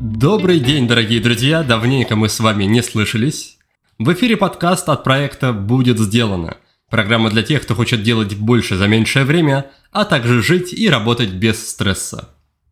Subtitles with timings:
[0.00, 1.62] Добрый день, дорогие друзья!
[1.62, 3.58] Давненько мы с вами не слышались.
[3.98, 6.58] В эфире подкаст от проекта «Будет сделано».
[6.90, 11.30] Программа для тех, кто хочет делать больше за меньшее время, а также жить и работать
[11.30, 12.28] без стресса.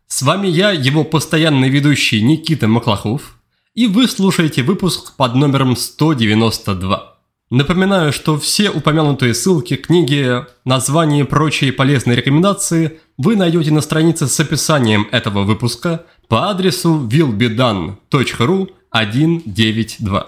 [0.07, 3.39] С вами я, его постоянный ведущий Никита Маклахов,
[3.75, 7.12] и вы слушаете выпуск под номером 192.
[7.53, 14.27] Напоминаю, что все упомянутые ссылки, книги, названия и прочие полезные рекомендации вы найдете на странице
[14.27, 20.27] с описанием этого выпуска по адресу willbedone.ru 192.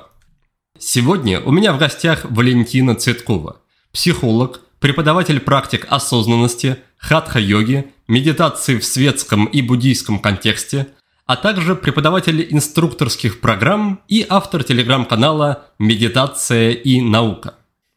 [0.79, 3.57] Сегодня у меня в гостях Валентина Цветкова,
[3.91, 10.89] психолог, преподаватель практик осознанности, хатха-йоги, медитации в светском и буддийском контексте,
[11.27, 17.55] а также преподаватель инструкторских программ и автор телеграм-канала «Медитация и наука».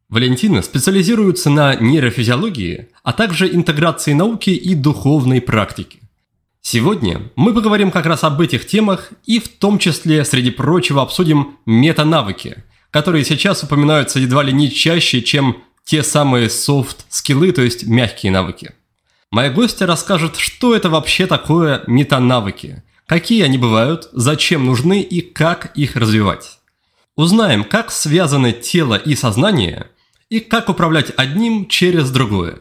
[0.09, 6.00] Валентина специализируется на нейрофизиологии, а также интеграции науки и духовной практики.
[6.61, 11.58] Сегодня мы поговорим как раз об этих темах и в том числе, среди прочего, обсудим
[11.66, 18.31] метанавыки, которые сейчас упоминаются едва ли не чаще, чем те самые софт-скиллы, то есть мягкие
[18.31, 18.72] навыки.
[19.30, 25.72] Моя гостья расскажет, что это вообще такое метанавыки– какие они бывают, зачем нужны и как
[25.75, 26.59] их развивать.
[27.16, 29.88] Узнаем, как связаны тело и сознание,
[30.30, 32.59] и как управлять одним через другое.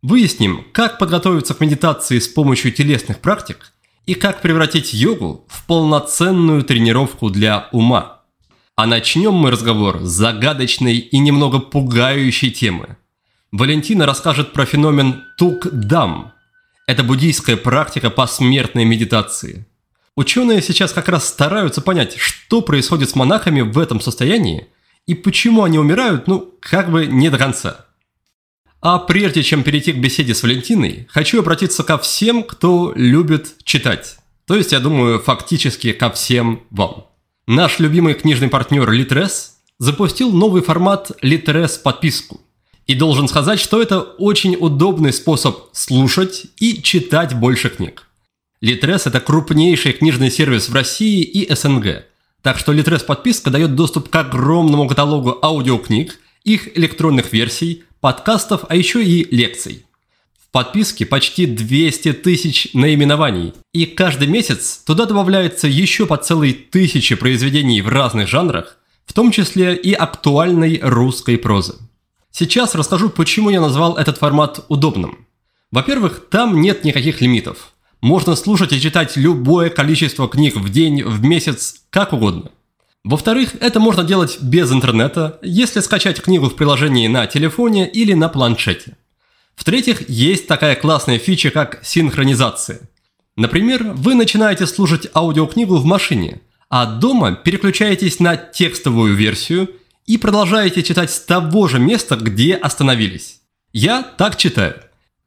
[0.00, 3.72] Выясним, как подготовиться к медитации с помощью телесных практик
[4.06, 8.22] и как превратить йогу в полноценную тренировку для ума.
[8.74, 12.96] А начнем мы разговор с загадочной и немного пугающей темы.
[13.50, 16.32] Валентина расскажет про феномен тук-дам.
[16.86, 19.66] Это буддийская практика посмертной медитации–
[20.14, 24.68] Ученые сейчас как раз стараются понять, что происходит с монахами в этом состоянии
[25.06, 27.86] и почему они умирают, ну, как бы не до конца.
[28.80, 34.16] А прежде чем перейти к беседе с Валентиной, хочу обратиться ко всем, кто любит читать.
[34.46, 37.06] То есть, я думаю, фактически ко всем вам.
[37.46, 42.40] Наш любимый книжный партнер Litres запустил новый формат Litres подписку.
[42.86, 48.08] И должен сказать, что это очень удобный способ слушать и читать больше книг.
[48.62, 52.04] Литрес– это крупнейший книжный сервис в России и СНГ.
[52.42, 58.76] Так что Литрес подписка дает доступ к огромному каталогу аудиокниг, их электронных версий, подкастов, а
[58.76, 59.84] еще и лекций.
[60.40, 67.16] В подписке почти 200 тысяч наименований, и каждый месяц туда добавляется еще по целой тысяче
[67.16, 71.74] произведений в разных жанрах, в том числе и актуальной русской прозы.
[72.30, 75.26] Сейчас расскажу, почему я назвал этот формат удобным.
[75.72, 77.70] Во-первых, там нет никаких лимитов–
[78.02, 82.50] можно слушать и читать любое количество книг в день, в месяц, как угодно.
[83.04, 88.28] Во-вторых, это можно делать без интернета, если скачать книгу в приложении на телефоне или на
[88.28, 88.96] планшете.
[89.54, 92.80] В-третьих, есть такая классная фича, как синхронизация.
[93.36, 99.70] Например, вы начинаете слушать аудиокнигу в машине, а дома переключаетесь на текстовую версию
[100.06, 103.40] и продолжаете читать с того же места, где остановились.
[103.72, 104.74] Я так читаю.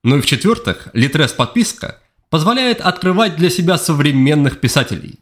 [0.03, 2.00] Ну и в-четвертых, Литрес подписка–
[2.35, 5.19] позволяет открывать для себя современных писателей.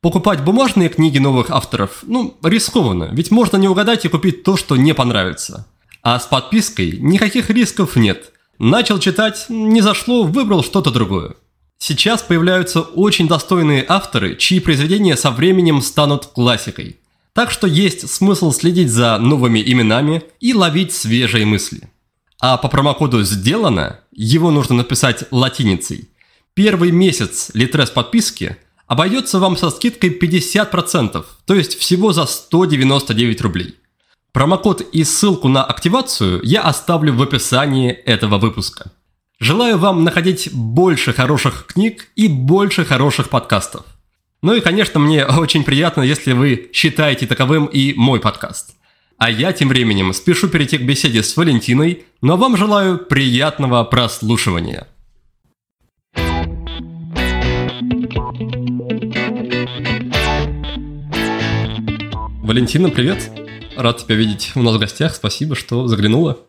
[0.00, 4.76] Покупать бумажные книги новых авторов, ну, рискованно, ведь можно не угадать и купить то, что
[4.76, 5.66] не понравится.
[6.04, 8.32] А с подпиской никаких рисков нет.
[8.60, 11.34] Начал читать, не зашло, выбрал что-то другое.
[11.78, 17.00] Сейчас появляются очень достойные авторы, чьи произведения со временем станут классикой.
[17.32, 21.88] Так что есть смысл следить за новыми именами и ловить свежие мысли.
[22.38, 26.08] А по промокоду «Сделано» его нужно написать латиницей.
[26.54, 33.76] Первый месяц Литрес подписки обойдется вам со скидкой 50%, то есть всего за 199 рублей.
[34.32, 38.92] Промокод и ссылку на активацию я оставлю в описании этого выпуска.
[39.40, 43.86] Желаю вам находить больше хороших книг и больше хороших подкастов.
[44.42, 48.74] Ну и, конечно, мне очень приятно, если вы считаете таковым и мой подкаст.
[49.16, 54.86] А я тем временем спешу перейти к беседе с Валентиной, но вам желаю приятного прослушивания.
[62.42, 63.30] Валентина, привет!
[63.76, 65.14] Рад тебя видеть у нас в гостях.
[65.14, 66.40] Спасибо, что заглянула.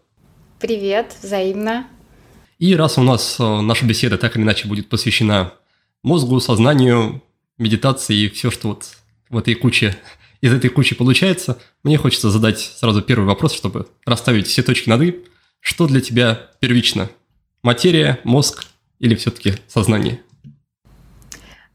[0.59, 1.85] Привет, взаимно.
[2.57, 5.53] И раз у нас э, наша беседа так или иначе будет посвящена
[6.01, 7.21] мозгу, сознанию,
[7.59, 8.87] медитации и все, что вот
[9.29, 9.95] в этой куче,
[10.41, 15.03] из этой кучи получается, мне хочется задать сразу первый вопрос, чтобы расставить все точки над
[15.03, 15.23] «и».
[15.59, 17.11] Что для тебя первично?
[17.61, 18.65] Материя, мозг
[18.97, 20.21] или все-таки сознание?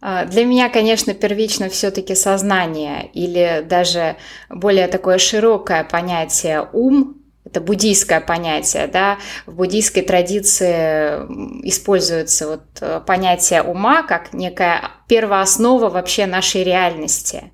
[0.01, 4.17] А, для меня, конечно, первично все-таки сознание или даже
[4.49, 13.01] более такое широкое понятие ум, это буддийское понятие, да, в буддийской традиции используется вот э,
[13.07, 17.53] понятие ума как некая первооснова вообще нашей реальности,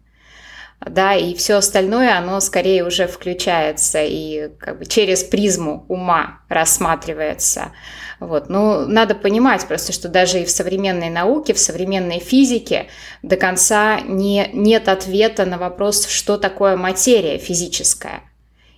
[0.81, 7.73] да, и все остальное, оно скорее уже включается и как бы через призму ума рассматривается.
[8.21, 8.49] Вот.
[8.49, 12.89] Ну, надо понимать просто, что даже и в современной науке, в современной физике
[13.23, 18.23] до конца не, нет ответа на вопрос, что такое материя физическая–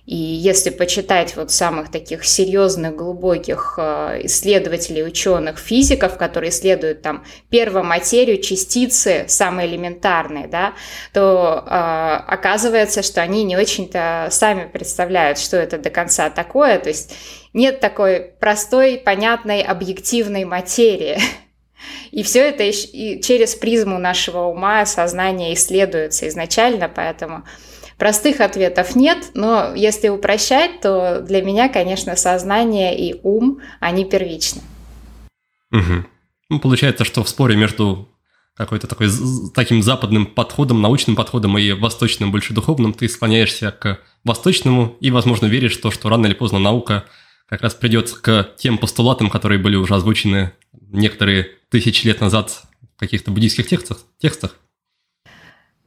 [0.07, 7.25] и если почитать вот самых таких серьезных, глубоких э, исследователей, ученых, физиков, которые исследуют там
[7.49, 10.75] первоматерию, частицы, самые элементарные, да,
[11.11, 16.79] то э, оказывается, что они не очень-то сами представляют, что это до конца такое.
[16.79, 17.13] То есть
[17.51, 21.19] нет такой простой, понятной, объективной материи.
[22.11, 27.43] И все это и через призму нашего ума, сознания исследуется изначально, поэтому
[27.97, 34.61] Простых ответов нет, но если упрощать, то для меня, конечно, сознание и ум, они первичны.
[35.71, 36.05] Угу.
[36.49, 38.07] Ну, получается, что в споре между
[38.55, 39.07] какой-то такой
[39.53, 45.45] таким западным подходом, научным подходом и восточным, больше духовным, ты склоняешься к восточному и, возможно,
[45.47, 47.05] веришь в то, что рано или поздно наука
[47.47, 52.63] как раз придет к тем постулатам, которые были уже озвучены некоторые тысячи лет назад
[52.95, 53.99] в каких-то буддийских текстах.
[54.19, 54.55] текстах.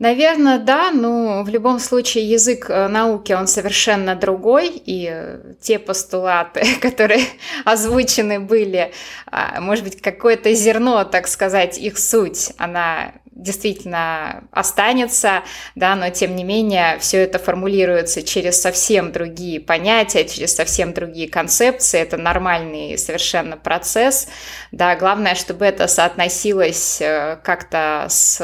[0.00, 5.78] Наверное, да, но в любом случае язык э, науки, он совершенно другой, и э, те
[5.78, 7.20] постулаты, которые
[7.66, 8.92] озвучены были,
[9.30, 15.42] а, может быть, какое-то зерно, так сказать, их суть, она действительно останется,
[15.74, 21.28] да, но тем не менее все это формулируется через совсем другие понятия, через совсем другие
[21.28, 24.28] концепции, это нормальный совершенно процесс,
[24.72, 28.40] да, главное, чтобы это соотносилось э, как-то с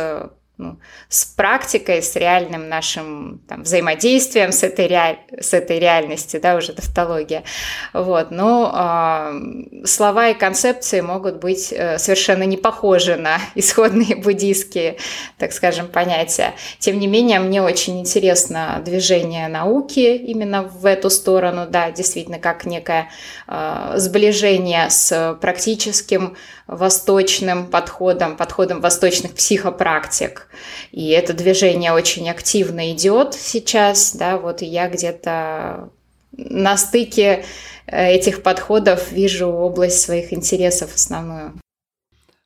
[0.58, 0.78] ну,
[1.10, 5.18] с практикой, с реальным нашим там, взаимодействием с этой, реаль...
[5.38, 7.44] с этой реальностью, да, уже тавтология.
[7.92, 8.30] Вот.
[8.30, 14.96] Но э, слова и концепции могут быть э, совершенно не похожи на исходные буддийские,
[15.36, 16.54] так скажем, понятия.
[16.78, 22.64] Тем не менее, мне очень интересно движение науки именно в эту сторону, да, действительно, как
[22.64, 23.10] некое
[23.46, 26.34] э, сближение с практическим
[26.66, 30.45] восточным подходом, подходом восточных психопрактик.
[30.92, 35.90] И это движение очень активно идет сейчас, да, вот я где-то
[36.36, 37.44] на стыке
[37.86, 41.54] э, этих подходов вижу область своих интересов основную.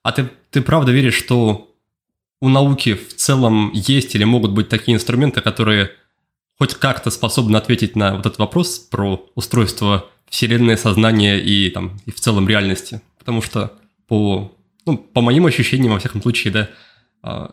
[0.03, 1.71] А ты, ты правда веришь, что
[2.41, 5.91] у науки в целом есть или могут быть такие инструменты, которые
[6.59, 12.11] хоть как-то способны ответить на вот этот вопрос про устройство Вселенной, сознания и, там, и
[12.11, 13.01] в целом реальности?
[13.19, 13.73] Потому что
[14.09, 14.53] по,
[14.87, 16.71] ну, по моим ощущениям, во всяком случае, да,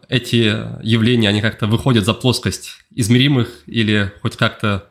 [0.09, 4.89] эти явления, они как-то выходят за плоскость измеримых или хоть как-то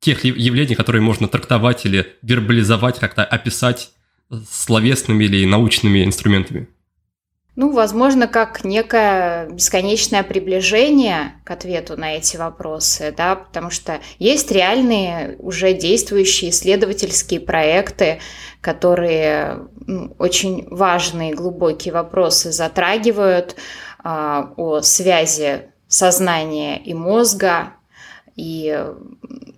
[0.00, 3.92] тех явлений, которые можно трактовать или вербализовать, как-то описать
[4.50, 6.68] словесными или научными инструментами.
[7.54, 14.50] Ну, возможно, как некое бесконечное приближение к ответу на эти вопросы, да, потому что есть
[14.50, 18.20] реальные уже действующие исследовательские проекты,
[18.62, 23.56] которые ну, очень важные глубокие вопросы затрагивают
[24.02, 27.74] а, о связи сознания и мозга,
[28.34, 28.82] и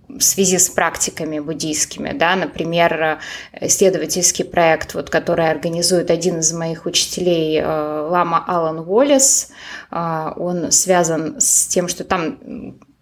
[0.07, 3.19] в связи с практиками буддийскими, да, например,
[3.59, 9.51] исследовательский проект, вот, который организует один из моих учителей, э, лама Алан Уоллес,
[9.91, 12.39] э, он связан с тем, что там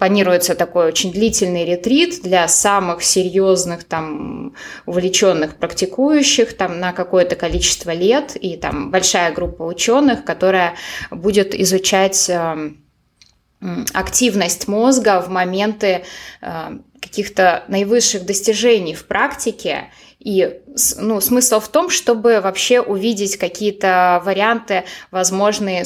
[0.04, 4.54] планируется такой очень длительный ретрит для самых серьезных, там,
[4.86, 10.76] увлеченных практикующих, там, на какое-то количество лет, и там большая группа ученых, которая
[11.10, 12.83] будет изучать эм,
[13.94, 16.04] активность мозга в моменты
[16.42, 19.92] э, каких-то наивысших достижений в практике.
[20.20, 20.62] И
[20.98, 25.84] ну, смысл в том, чтобы вообще увидеть какие-то варианты возможные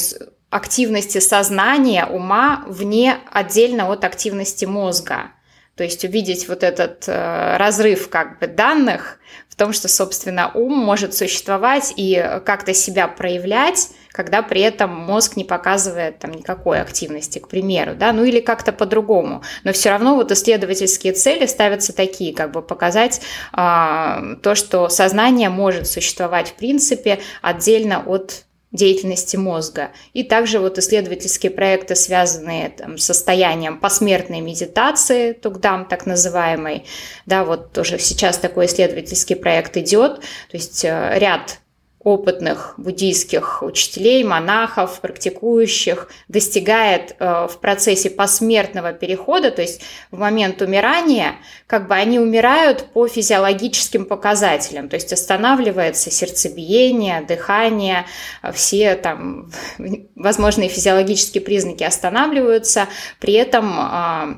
[0.49, 5.31] активности сознания, ума вне отдельно от активности мозга.
[5.75, 9.19] То есть увидеть вот этот э, разрыв как бы данных
[9.49, 15.35] в том, что, собственно, ум может существовать и как-то себя проявлять, когда при этом мозг
[15.35, 19.43] не показывает там никакой активности, к примеру, да, ну или как-то по-другому.
[19.63, 23.21] Но все равно вот исследовательские цели ставятся такие, как бы показать
[23.55, 29.91] э, то, что сознание может существовать в принципе отдельно от деятельности мозга.
[30.13, 36.85] И также вот исследовательские проекты, связанные там, с состоянием посмертной медитации, тугдам так называемой,
[37.27, 41.59] да, вот тоже сейчас такой исследовательский проект идет, то есть э, ряд
[41.99, 50.61] опытных буддийских учителей, монахов, практикующих, достигает э, в процессе посмертного перехода, то есть в момент
[50.61, 51.35] умирания,
[51.65, 58.05] как бы они умирают по физиологическим показателям, то есть останавливается сердцебиение, дыхание,
[58.53, 59.51] все там
[60.15, 62.87] возможные физиологические признаки останавливаются,
[63.19, 64.35] при этом э,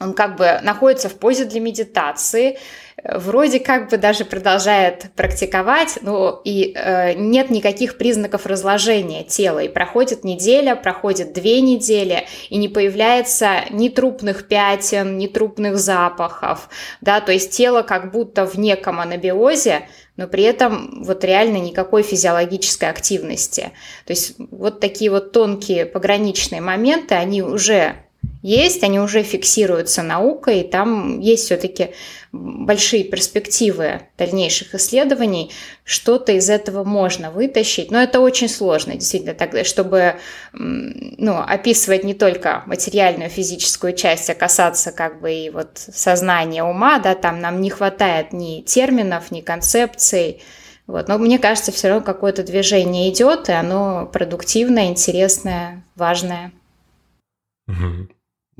[0.00, 2.58] он как бы находится в позе для медитации,
[3.04, 9.60] вроде как бы даже продолжает практиковать, но и э, нет никаких признаков разложения тела.
[9.60, 16.68] И проходит неделя, проходит две недели, и не появляется ни трупных пятен, ни трупных запахов.
[17.00, 17.20] Да?
[17.20, 22.90] То есть тело как будто в неком анабиозе, но при этом вот реально никакой физиологической
[22.90, 23.72] активности.
[24.04, 27.96] То есть вот такие вот тонкие пограничные моменты, они уже
[28.42, 31.90] есть, они уже фиксируются наукой, и там есть все-таки
[32.32, 35.50] большие перспективы дальнейших исследований,
[35.84, 40.14] что-то из этого можно вытащить, но это очень сложно, действительно, тогда, чтобы
[40.52, 46.98] ну, описывать не только материальную физическую часть, а касаться как бы и вот сознания ума,
[46.98, 50.42] да, там нам не хватает ни терминов, ни концепций,
[50.86, 51.06] вот.
[51.06, 56.52] Но мне кажется, все равно какое-то движение идет, и оно продуктивное, интересное, важное.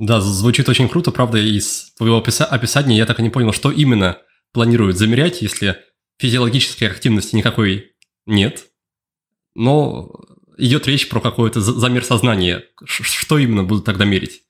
[0.01, 4.17] Да, звучит очень круто, правда, из твоего описания я так и не понял, что именно
[4.51, 5.77] планируют замерять, если
[6.17, 7.91] физиологической активности никакой
[8.25, 8.65] нет,
[9.53, 10.09] но
[10.57, 12.63] идет речь про какой-то замер сознания.
[12.83, 14.41] Что именно будут тогда мерить?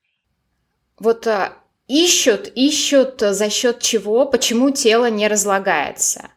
[0.97, 1.57] Вот а,
[1.89, 6.29] ищут, ищут за счет чего, почему тело не разлагается.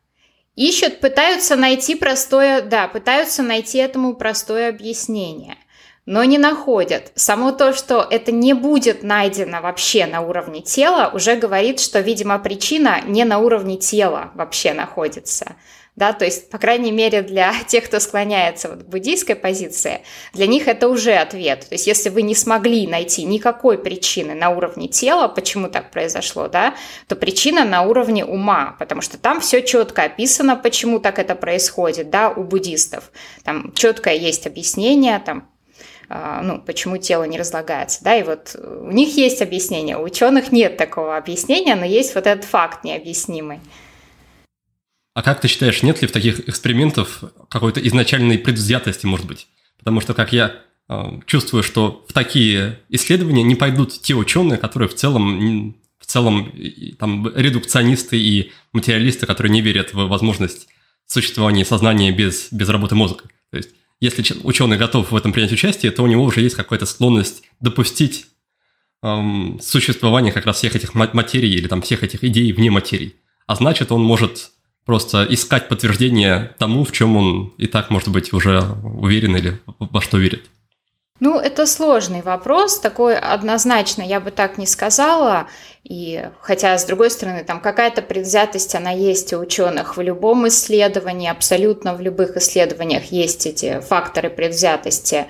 [0.57, 5.57] Ищут, пытаются найти простое, да, пытаются найти этому простое объяснение
[6.07, 7.13] но не находят.
[7.15, 12.39] Само то, что это не будет найдено вообще на уровне тела, уже говорит, что, видимо,
[12.39, 15.57] причина не на уровне тела вообще находится.
[15.97, 20.01] Да, то есть, по крайней мере, для тех, кто склоняется вот к буддийской позиции,
[20.33, 21.61] для них это уже ответ.
[21.69, 26.49] То есть, если вы не смогли найти никакой причины на уровне тела, почему так произошло,
[26.49, 26.75] да,
[27.07, 32.11] то причина на уровне ума, потому что там все четко описано, почему так это происходит,
[32.11, 33.13] да, у буддистов.
[33.45, 35.49] Там четкое есть объяснение, там
[36.09, 40.77] ну, почему тело не разлагается, да, и вот у них есть объяснение, у ученых нет
[40.77, 43.61] такого объяснения, но есть вот этот факт необъяснимый.
[45.15, 49.47] А как ты считаешь, нет ли в таких экспериментов какой-то изначальной предвзятости, может быть?
[49.79, 50.57] Потому что, как я
[50.89, 56.53] э, чувствую, что в такие исследования не пойдут те ученые, которые в целом, в целом
[56.99, 60.67] там, редукционисты и материалисты, которые не верят в возможность
[61.07, 63.25] существования сознания без, без работы мозга.
[63.51, 63.71] То есть
[64.05, 68.27] если ученый готов в этом принять участие, то у него уже есть какая-то склонность допустить
[69.03, 73.17] эм, существование как раз всех этих материй или там всех этих идей вне материй.
[73.47, 74.51] А значит, он может
[74.85, 80.03] просто искать подтверждение тому, в чем он и так, может быть, уже уверен или во
[80.03, 80.51] что верит.
[81.21, 85.47] Ну, это сложный вопрос, такой однозначно я бы так не сказала.
[85.85, 91.31] И хотя, с другой стороны, там какая-то предвзятость, она есть у ученых в любом исследовании,
[91.31, 95.27] абсолютно в любых исследованиях есть эти факторы предвзятости.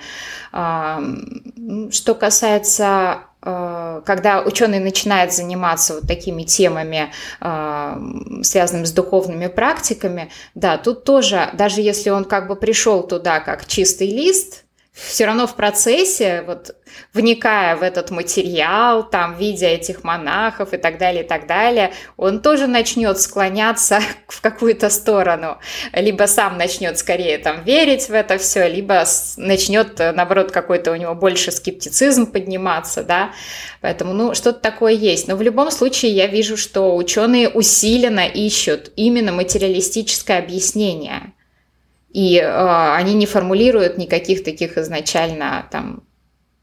[0.51, 8.01] Что касается а, когда ученый начинает заниматься вот такими темами, а,
[8.41, 13.67] связанными с духовными практиками, да, тут тоже, даже если он как бы пришел туда как
[13.67, 14.64] чистый лист,
[14.95, 16.73] все равно в процессе, вот
[17.13, 22.41] вникая в этот материал, там, видя этих монахов и так далее, и так далее, он
[22.41, 25.57] тоже начнет склоняться в какую-то сторону.
[25.91, 29.03] Либо сам начнет скорее там верить в это все, либо
[29.35, 33.31] начнет, наоборот, какой-то у него больше скептицизм подниматься, да.
[33.81, 35.27] Поэтому, ну, что-то такое есть.
[35.27, 41.34] Но в любом случае я вижу, что ученые усиленно ищут именно материалистическое объяснение
[42.15, 46.03] и э, они не формулируют никаких таких изначально там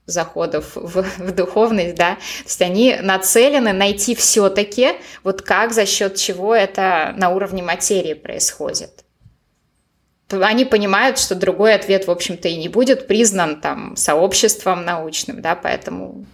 [0.07, 4.93] заходов в, в духовность, да, то есть они нацелены найти все-таки,
[5.23, 9.05] вот как, за счет чего это на уровне материи происходит.
[10.31, 15.55] Они понимают, что другой ответ, в общем-то, и не будет признан там сообществом научным, да,
[15.55, 16.25] поэтому...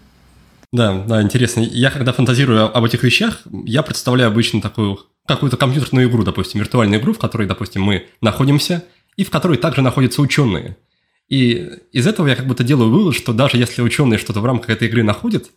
[0.72, 1.62] Да, да, интересно.
[1.62, 7.00] Я когда фантазирую об этих вещах, я представляю обычно такую какую-то компьютерную игру, допустим, виртуальную
[7.00, 8.84] игру, в которой, допустим, мы находимся–
[9.18, 10.78] и в которой также находятся ученые.
[11.28, 14.70] И из этого я как будто делаю вывод, что даже если ученые что-то в рамках
[14.70, 15.50] этой игры находят,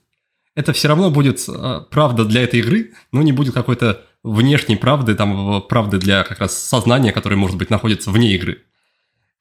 [0.55, 5.13] это все равно будет а, правда для этой игры, но не будет какой-то внешней правды,
[5.15, 8.63] там, правды для как раз сознания, которое, может быть, находится вне игры.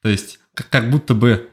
[0.02, 1.48] То есть, как, будто бы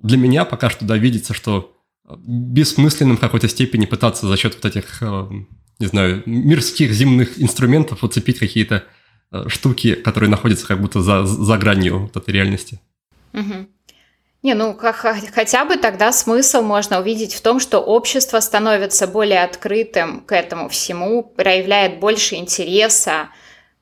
[0.00, 1.76] для меня пока что, да, видится, что
[2.16, 5.28] бессмысленным в какой-то степени пытаться за счет вот этих, а,
[5.80, 8.82] не знаю, мирских земных инструментов уцепить какие-то э,
[9.48, 12.80] штуки, которые находятся как будто за, за гранью вот этой реальности.
[13.32, 13.66] Угу.
[14.42, 20.20] Не, ну хотя бы тогда смысл можно увидеть в том, что общество становится более открытым
[20.20, 23.30] к этому всему, проявляет больше интереса,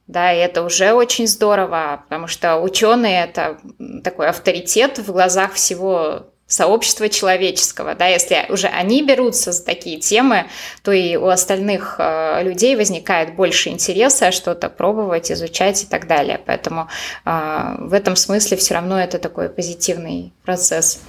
[0.07, 3.59] да, и это уже очень здорово, потому что ученые это
[4.05, 10.47] такой авторитет в глазах всего сообщества человеческого, да, если уже они берутся за такие темы,
[10.83, 16.41] то и у остальных э, людей возникает больше интереса что-то пробовать, изучать и так далее.
[16.45, 16.89] Поэтому
[17.25, 21.01] э, в этом смысле все равно это такой позитивный процесс.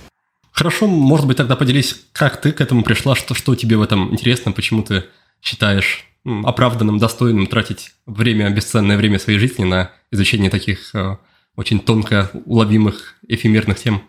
[0.52, 4.14] Хорошо, может быть, тогда поделись, как ты к этому пришла, что, что тебе в этом
[4.14, 5.04] интересно, почему ты
[5.42, 11.18] считаешь оправданным, достойным тратить время, бесценное время своей жизни на изучение таких э,
[11.56, 14.04] очень тонко уловимых эфемерных тем?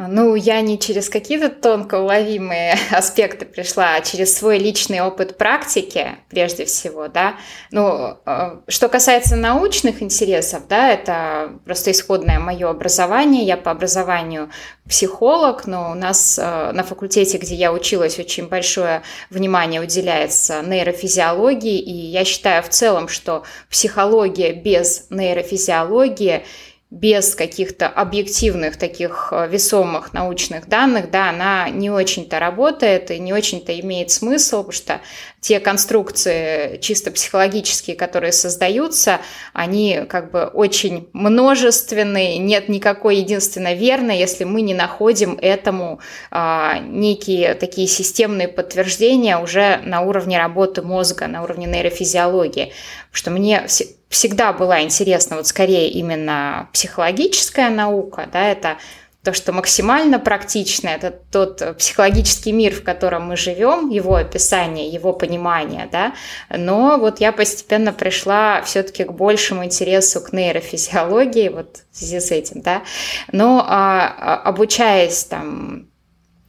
[0.00, 5.36] А, ну, я не через какие-то тонко уловимые аспекты пришла, а через свой личный опыт
[5.36, 7.34] практики, прежде всего, да.
[7.70, 13.44] Ну, а, что касается научных интересов, да, это просто исходное мое образование.
[13.44, 14.48] Я по образованию
[14.88, 21.78] психолог, но у нас а, на факультете, где я училась, очень большое внимание уделяется нейрофизиологии,
[21.78, 26.46] и я считаю в целом, что психология без нейрофизиологии–
[26.90, 33.32] без каких-то объективных таких э, весомых научных данных, да, она не очень-то работает и не
[33.32, 35.00] очень-то имеет смысл, потому что
[35.40, 39.20] те конструкции чисто психологические, которые создаются,
[39.52, 46.00] они как бы очень множественные, нет никакой единственно верной, если мы не находим этому
[46.32, 52.72] а, некие такие системные подтверждения уже на уровне работы мозга, на уровне нейрофизиологии.
[53.10, 53.66] Потому что мне
[54.10, 58.76] всегда была интересна вот скорее именно психологическая наука, да, это
[59.22, 65.12] то, что максимально практично, это тот психологический мир, в котором мы живем, его описание, его
[65.12, 66.14] понимание, да,
[66.50, 72.30] но вот я постепенно пришла все-таки к большему интересу к нейрофизиологии, вот в связи с
[72.30, 72.82] этим, да,
[73.30, 75.86] но а, а обучаясь там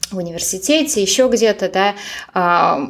[0.09, 1.95] в университете, еще где-то, да,
[2.33, 2.87] а,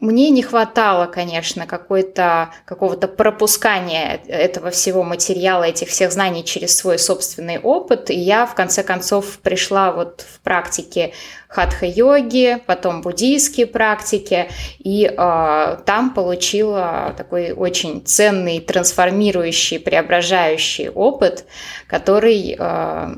[0.00, 6.98] мне не хватало, конечно, какой-то, какого-то пропускания этого всего материала, этих всех знаний через свой
[6.98, 8.10] собственный опыт.
[8.10, 11.14] И я, в конце концов, пришла вот в практике
[11.48, 21.46] хатха-йоги, потом буддийские практики, и э, там получила такой очень ценный, трансформирующий, преображающий опыт,
[21.86, 23.14] который э,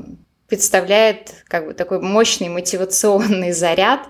[0.47, 4.01] представляет как бы такой мощный мотивационный заряд,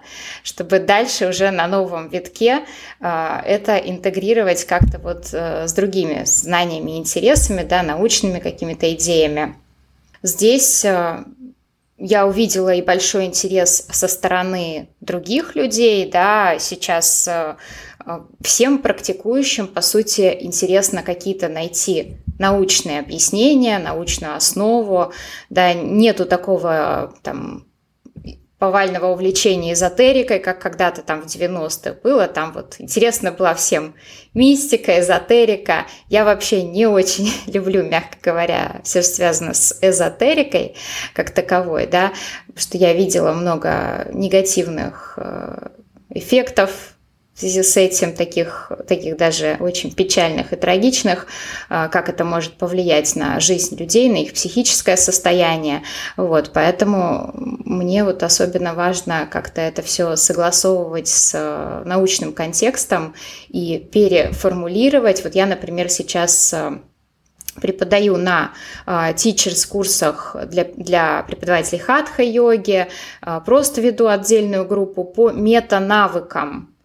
[0.43, 2.65] чтобы дальше уже на новом витке
[2.99, 9.55] э, это интегрировать как-то вот э, с другими знаниями интересами, да, научными какими-то идеями.
[10.21, 11.23] Здесь э,
[11.97, 17.55] я увидела и большой интерес со стороны других людей, да, сейчас э,
[18.41, 25.11] всем практикующим, по сути, интересно какие-то найти научные объяснения, научную основу,
[25.49, 27.67] да, нету такого там
[28.59, 32.27] повального увлечения эзотерикой, как когда-то там в 90-х было.
[32.27, 33.93] Там вот интересно была всем
[34.33, 35.85] мистика, эзотерика.
[36.09, 40.75] Я вообще не очень люблю, мягко говоря, все связано с эзотерикой
[41.13, 42.13] как таковой, да,
[42.47, 45.69] потому что я видела много негативных э,
[46.09, 46.96] эффектов
[47.37, 51.27] в связи с этим таких, таких даже очень печальных и трагичных,
[51.69, 55.83] а, как это может повлиять на жизнь людей, на их психическое состояние.
[56.15, 63.13] Вот, поэтому мне вот особенно важно как-то это все согласовывать с э, научным контекстом
[63.49, 65.23] и переформулировать.
[65.23, 66.79] Вот я, например, сейчас э,
[67.61, 68.53] преподаю на
[68.87, 72.87] teachers курсах для, для преподавателей хатха-йоги,
[73.45, 76.76] просто веду отдельную группу по мета-навыкам а,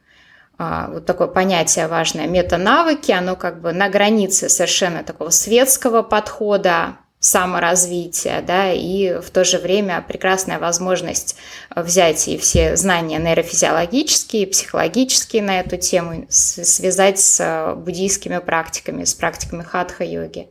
[0.92, 8.42] вот такое понятие важное, метанавыки, оно как бы на границе совершенно такого светского подхода, саморазвития,
[8.42, 11.36] да, и в то же время прекрасная возможность
[11.74, 19.62] взять и все знания нейрофизиологические, психологические на эту тему связать с буддийскими практиками, с практиками
[19.62, 20.48] хатха-йоги.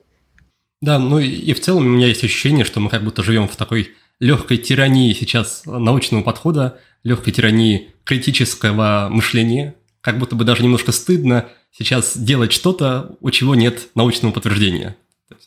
[0.82, 3.56] Да, ну и в целом у меня есть ощущение, что мы как будто живем в
[3.58, 10.92] такой легкой тирании сейчас научного подхода, легкой тирании критического мышления, как будто бы даже немножко
[10.92, 14.98] стыдно сейчас делать что-то, у чего нет научного подтверждения.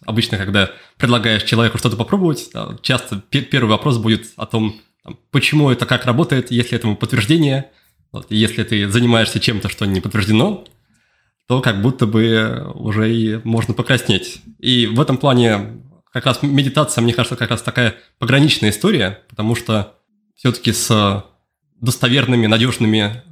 [0.06, 2.50] обычно, когда предлагаешь человеку что-то попробовать,
[2.82, 4.80] часто первый вопрос будет о том,
[5.30, 7.70] почему это как работает, если этому подтверждение.
[8.12, 10.64] Вот, если ты занимаешься чем-то, что не подтверждено,
[11.46, 14.40] то как будто бы уже и можно покраснеть.
[14.58, 19.56] И в этом плане как раз медитация, мне кажется, как раз такая пограничная история, потому
[19.56, 19.96] что
[20.36, 21.24] все-таки с
[21.80, 23.22] достоверными, надежными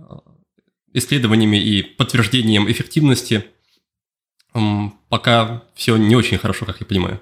[0.93, 3.45] исследованиями и подтверждением эффективности
[5.09, 7.21] пока все не очень хорошо, как я понимаю.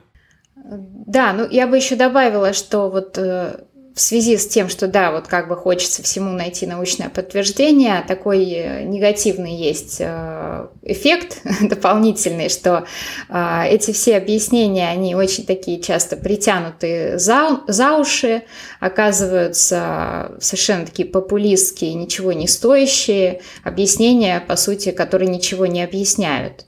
[0.57, 5.11] Да, ну я бы еще добавила, что вот э, в связи с тем, что да,
[5.11, 12.49] вот как бы хочется всему найти научное подтверждение, такой э, негативный есть э, эффект дополнительный,
[12.49, 12.87] что
[13.29, 18.43] э, эти все объяснения, они очень такие часто притянуты за, за уши,
[18.79, 26.67] оказываются совершенно такие популистские, ничего не стоящие объяснения, по сути, которые ничего не объясняют.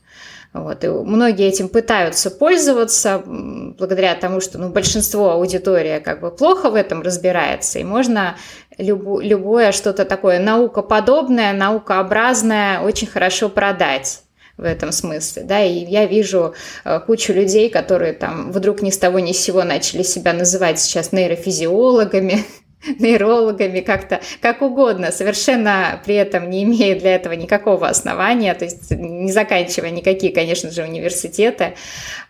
[0.53, 0.85] Вот.
[0.85, 6.75] И многие этим пытаются пользоваться благодаря тому, что ну, большинство аудитории как бы плохо в
[6.75, 8.37] этом разбирается, и можно
[8.77, 14.23] любо, любое что-то такое наукоподобное, наукообразное очень хорошо продать
[14.59, 18.99] в этом смысле, да, и я вижу э, кучу людей, которые там вдруг ни с
[18.99, 22.45] того ни с сего начали себя называть сейчас нейрофизиологами,
[22.99, 28.91] нейрологами, как-то как угодно, совершенно при этом не имея для этого никакого основания, то есть
[28.91, 31.75] не заканчивая никакие, конечно же, университеты,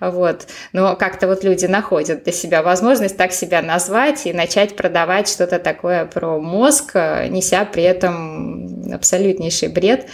[0.01, 5.29] вот, но как-то вот люди находят для себя возможность так себя назвать и начать продавать
[5.29, 10.07] что-то такое про мозг, неся при этом абсолютнейший бред,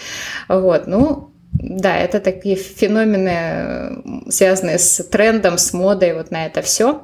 [0.48, 7.02] вот, ну, да, это такие феномены, связанные с трендом, с модой, вот на это все.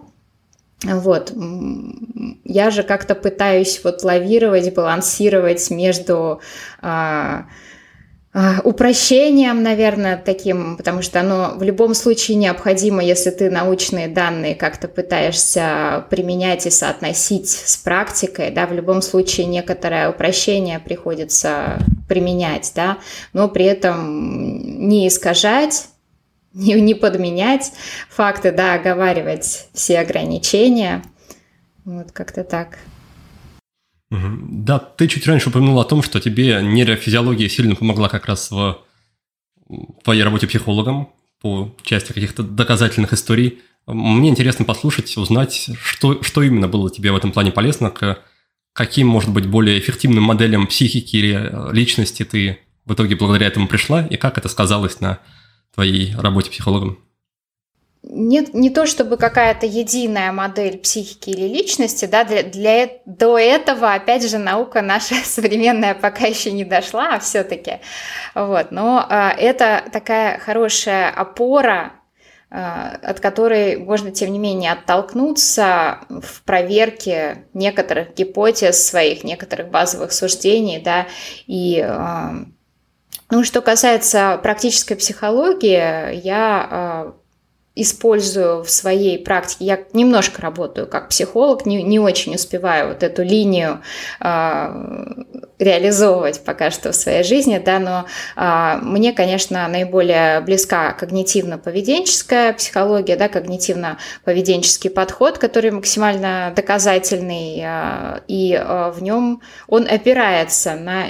[0.84, 1.32] Вот.
[2.44, 6.40] Я же как-то пытаюсь вот лавировать, балансировать между
[6.82, 7.46] а,
[8.36, 14.56] а, упрощением, наверное, таким, потому что оно в любом случае необходимо, если ты научные данные
[14.56, 22.72] как-то пытаешься применять и соотносить с практикой, да, в любом случае некоторое упрощение приходится применять,
[22.74, 22.98] да,
[23.32, 25.86] но при этом не искажать
[26.54, 27.72] не, не подменять
[28.08, 31.02] факты, да, оговаривать все ограничения.
[31.84, 32.78] Вот как-то так.
[34.10, 38.78] Да, ты чуть раньше упомянул о том, что тебе нейрофизиология сильно помогла как раз в
[40.04, 41.08] твоей работе психологом
[41.40, 43.60] по части каких-то доказательных историй.
[43.86, 48.20] Мне интересно послушать, узнать, что, что именно было тебе в этом плане полезно, к
[48.72, 54.06] каким, может быть, более эффективным моделям психики или личности ты в итоге благодаря этому пришла,
[54.06, 55.18] и как это сказалось на
[55.74, 56.98] твоей работе психологом?
[58.06, 63.94] Нет, не то чтобы какая-то единая модель психики или личности, да, для, для до этого,
[63.94, 67.80] опять же, наука наша современная пока еще не дошла, все-таки,
[68.34, 71.94] вот, но а, это такая хорошая опора,
[72.50, 80.12] а, от которой можно, тем не менее, оттолкнуться в проверке некоторых гипотез своих, некоторых базовых
[80.12, 81.06] суждений, да,
[81.46, 82.44] и а,
[83.34, 87.14] ну, что касается практической психологии, я а,
[87.76, 93.24] использую в своей практике, я немножко работаю как психолог, не, не очень успеваю вот эту
[93.24, 93.82] линию
[94.20, 94.68] э,
[95.58, 103.16] реализовывать пока что в своей жизни, да, но э, мне, конечно, наиболее близка когнитивно-поведенческая психология,
[103.16, 111.06] да, когнитивно-поведенческий подход, который максимально доказательный, э, и э, в нем он опирается на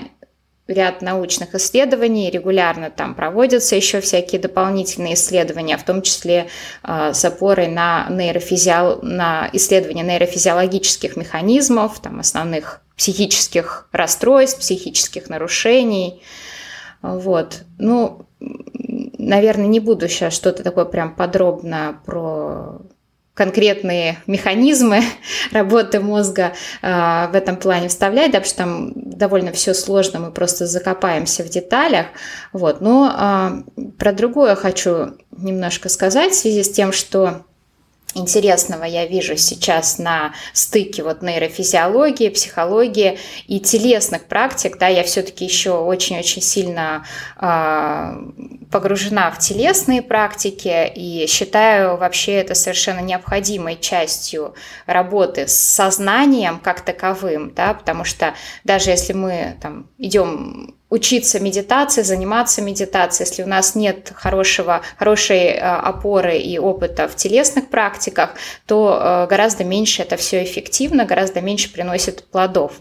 [0.66, 6.48] ряд научных исследований, регулярно там проводятся еще всякие дополнительные исследования, в том числе
[6.82, 9.00] э, с опорой на, нейрофизиол...
[9.02, 16.22] на исследования нейрофизиологических механизмов, там, основных психических расстройств, психических нарушений.
[17.02, 17.62] Вот.
[17.78, 22.80] Ну, наверное, не буду сейчас что-то такое прям подробно про
[23.34, 25.02] конкретные механизмы
[25.52, 30.30] работы мозга э, в этом плане вставлять, да, потому что там довольно все сложно, мы
[30.30, 32.06] просто закопаемся в деталях.
[32.52, 32.80] Вот.
[32.80, 33.12] Но
[33.76, 37.44] э, про другое хочу немножко сказать в связи с тем, что
[38.14, 44.78] интересного я вижу сейчас на стыке вот нейрофизиологии, психологии и телесных практик.
[44.78, 47.04] Да, я все-таки еще очень-очень сильно
[47.40, 54.54] э, погружена в телесные практики и считаю вообще это совершенно необходимой частью
[54.86, 62.02] работы с сознанием как таковым, да, потому что даже если мы там идем учиться медитации,
[62.02, 68.34] заниматься медитацией, если у нас нет хорошего, хорошей э, опоры и опыта в телесных практиках,
[68.66, 72.74] то э, гораздо меньше это все эффективно, гораздо меньше приносит плодов.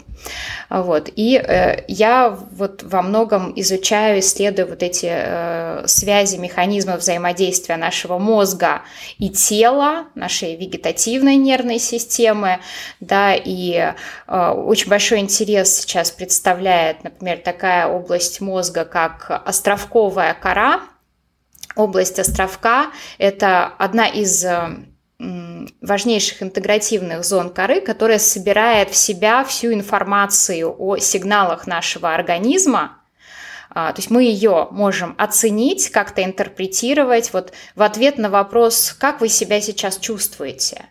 [0.70, 1.10] Вот.
[1.16, 8.82] И э, я вот во многом изучаю, исследую вот эти связи, механизмы взаимодействия нашего мозга
[9.18, 12.60] и тела, нашей вегетативной нервной системы,
[13.00, 13.92] да, и
[14.28, 20.82] очень большой интерес сейчас представляет, например, такая область мозга, как островковая кора.
[21.74, 24.76] Область островка– это одна из э,
[25.80, 32.98] важнейших интегративных зон коры, которая собирает в себя всю информацию о сигналах нашего организма,
[33.70, 39.20] а, то есть мы ее можем оценить, как-то интерпретировать вот в ответ на вопрос, как
[39.20, 40.84] вы себя сейчас чувствуете.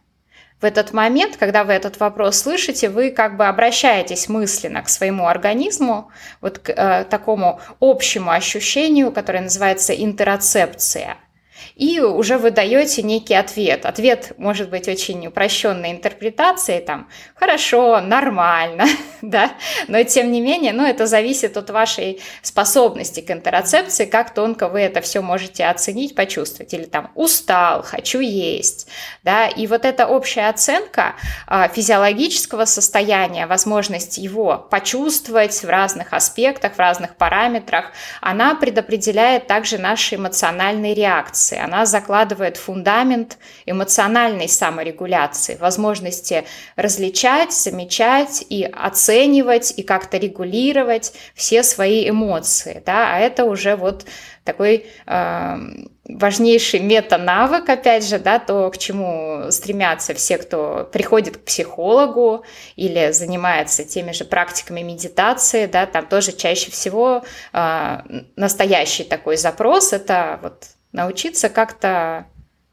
[0.64, 5.28] В этот момент, когда вы этот вопрос слышите, вы как бы обращаетесь мысленно к своему
[5.28, 11.18] организму, вот к э, такому общему ощущению, которое называется интероцепция–
[11.76, 13.86] и уже вы даете некий ответ.
[13.86, 18.86] Ответ может быть очень упрощенной интерпретацией, там, хорошо, нормально,
[19.22, 19.52] да,
[19.88, 24.82] но тем не менее, ну, это зависит от вашей способности к интероцепции, как тонко вы
[24.82, 28.88] это все можете оценить, почувствовать, или там, устал, хочу есть,
[29.24, 31.16] да, и вот эта общая оценка
[31.48, 39.78] а, физиологического состояния, возможность его почувствовать в разных аспектах, в разных параметрах, она предопределяет также
[39.78, 50.18] наши эмоциональные реакции, она закладывает фундамент эмоциональной саморегуляции, возможности различать, замечать и оценивать, и как-то
[50.18, 52.82] регулировать все свои эмоции.
[52.86, 53.16] Да?
[53.16, 54.06] А это уже вот
[54.44, 55.58] такой э,
[56.06, 62.44] важнейший мета-навык, опять же, да, то, к чему стремятся все, кто приходит к психологу
[62.76, 67.98] или занимается теми же практиками медитации, да, там тоже чаще всего э,
[68.36, 72.28] настоящий такой запрос– это вот научиться как-то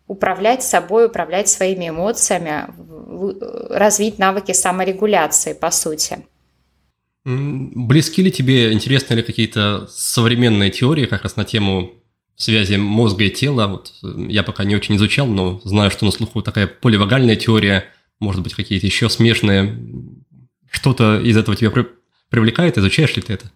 [0.06, 2.66] управлять собой, управлять своими эмоциями,
[3.70, 6.26] развить навыки саморегуляции, по сути.
[7.24, 11.92] Близки ли тебе, интересны ли какие-то современные теории как раз на тему
[12.34, 13.66] связи мозга и тела?
[13.66, 17.84] Вот я пока не очень изучал, но знаю, что на слуху такая поливагальная теория,
[18.18, 19.78] может быть, какие-то еще смежные.
[20.70, 21.72] Что-то из этого тебя
[22.30, 22.78] привлекает?
[22.78, 23.52] Изучаешь ли ты это?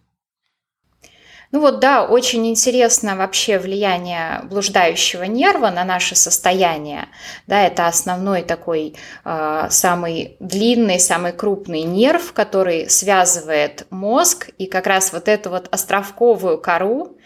[1.55, 7.07] Ну вот да, очень интересно вообще влияние блуждающего нерва на наше состояние.
[7.47, 14.89] Да, это основной такой э, самый длинный, самый крупный нерв, который связывает мозг и как
[14.89, 17.19] раз вот эту вот островковую кору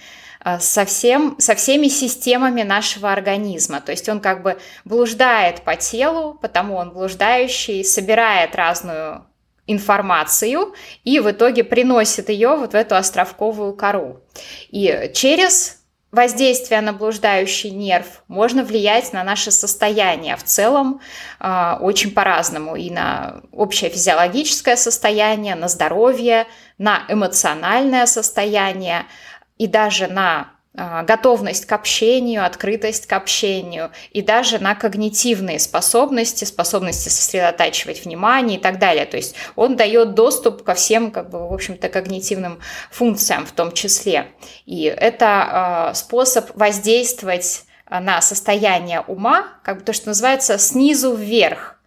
[0.44, 3.80] э, со, всем, со всеми системами нашего организма.
[3.80, 9.24] То есть он как бы блуждает по телу, потому он блуждающий, собирает разную
[9.68, 14.20] информацию и в итоге приносит ее вот в эту островковую кору.
[14.70, 15.78] И через
[16.11, 21.00] воздействие на блуждающий нерв можно влиять на наше состояние в целом
[21.38, 22.76] э, очень по-разному.
[22.76, 26.46] И на общее физиологическое состояние, на здоровье,
[26.78, 29.04] на эмоциональное состояние
[29.59, 30.58] и даже на
[31.06, 38.60] готовность к общению, открытость к общению и даже на когнитивные способности, способности сосредотачивать внимание и
[38.60, 39.06] так далее.
[39.06, 42.60] То есть он дает доступ ко всем, как бы, в общем-то, когнитивным
[42.90, 44.28] функциям в том числе.
[44.66, 51.77] И это э, способ воздействовать на состояние ума, как бы то, что называется, снизу вверх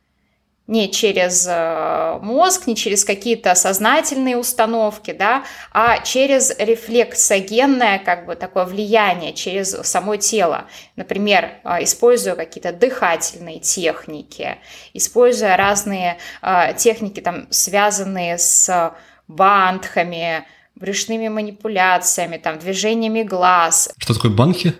[0.68, 8.36] не через э, мозг, не через какие-то сознательные установки, да, а через рефлексогенное как бы
[8.36, 10.66] такое влияние, через само тело.
[10.96, 14.58] Например, э, используя какие-то дыхательные техники,
[14.94, 18.94] используя разные э, техники, там, связанные с
[19.28, 20.46] бандхами,
[20.76, 23.94] брюшными манипуляциями, там, движениями глаз.
[23.98, 24.74] Что такое банхи?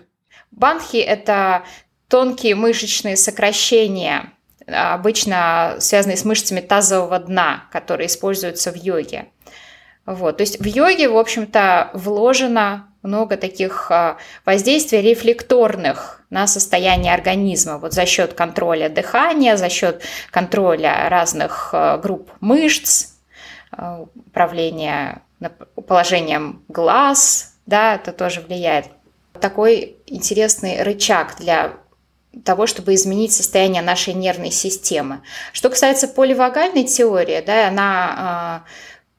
[0.52, 1.64] Банхи– это
[2.08, 4.32] тонкие мышечные сокращения–
[4.66, 9.26] обычно связанные с мышцами тазового дна, которые используются в йоге.
[10.06, 10.38] Вот.
[10.38, 17.78] То есть в йоге, в общем-то, вложено много таких а, воздействий рефлекторных на состояние организма
[17.78, 23.14] вот за счет контроля дыхания, за счет контроля разных а, групп мышц,
[23.70, 25.22] а, управления
[25.86, 28.86] положением глаз, да, это тоже влияет.
[29.40, 31.72] Такой интересный рычаг для
[32.44, 35.22] того, чтобы изменить состояние нашей нервной системы.
[35.52, 38.64] Что касается поливагальной теории, да, она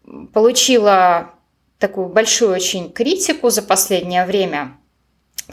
[0.06, 1.32] э, получила
[1.78, 4.78] такую большую очень критику за последнее время.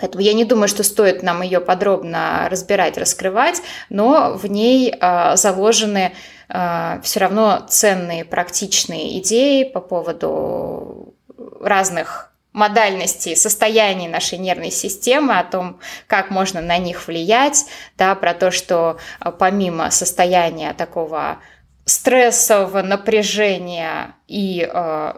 [0.01, 5.37] Поэтому я не думаю, что стоит нам ее подробно разбирать, раскрывать, но в ней э,
[5.37, 6.13] заложены
[6.49, 11.15] э, все равно ценные практичные идеи по поводу
[11.61, 18.35] разных модальности состояний нашей нервной системы, о том, как можно на них влиять, да, про
[18.35, 21.39] то, что а, помимо состояния такого
[21.85, 25.15] стрессового напряжения и э,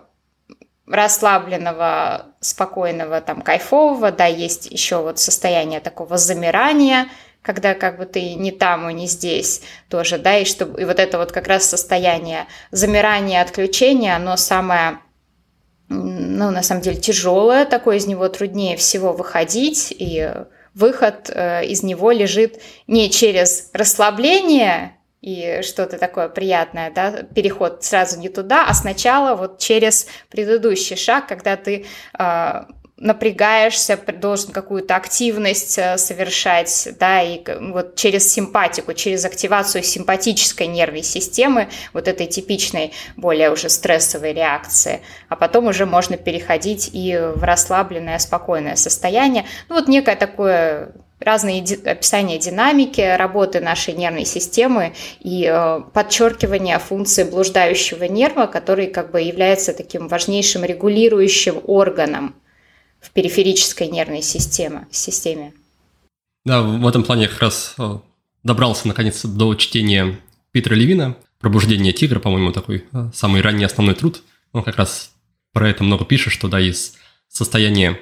[0.86, 7.08] расслабленного, спокойного, там, кайфового, да, есть еще вот состояние такого замирания,
[7.42, 10.98] когда как бы ты не там и не здесь тоже, да, и, чтобы, и вот
[10.98, 14.98] это вот как раз состояние замирания, отключения, оно самое
[15.92, 20.32] ну, на самом деле, тяжелое, такое из него труднее всего выходить, и
[20.74, 28.18] выход э, из него лежит не через расслабление и что-то такое приятное, да, переход сразу
[28.18, 31.86] не туда, а сначала вот через предыдущий шаг, когда ты
[32.18, 32.62] э,
[33.02, 41.02] напрягаешься, должен какую-то активность э, совершать, да, и вот через симпатику, через активацию симпатической нервной
[41.02, 47.42] системы, вот этой типичной, более уже стрессовой реакции, а потом уже можно переходить и в
[47.42, 49.46] расслабленное, спокойное состояние.
[49.68, 57.24] Ну, вот некое такое разные описания динамики работы нашей нервной системы и э, подчеркивание функции
[57.24, 62.36] блуждающего нерва, который как бы является таким важнейшим регулирующим органом
[63.02, 64.86] в периферической нервной системе.
[64.90, 65.52] системе.
[66.44, 67.98] Да, в этом плане я как раз э,
[68.42, 70.18] добрался наконец до чтения
[70.52, 74.22] Питера Левина «Пробуждение тигра», по-моему, такой э, самый ранний основной труд.
[74.52, 75.12] Он как раз
[75.52, 76.94] про это много пишет, что да, из
[77.28, 77.98] состояния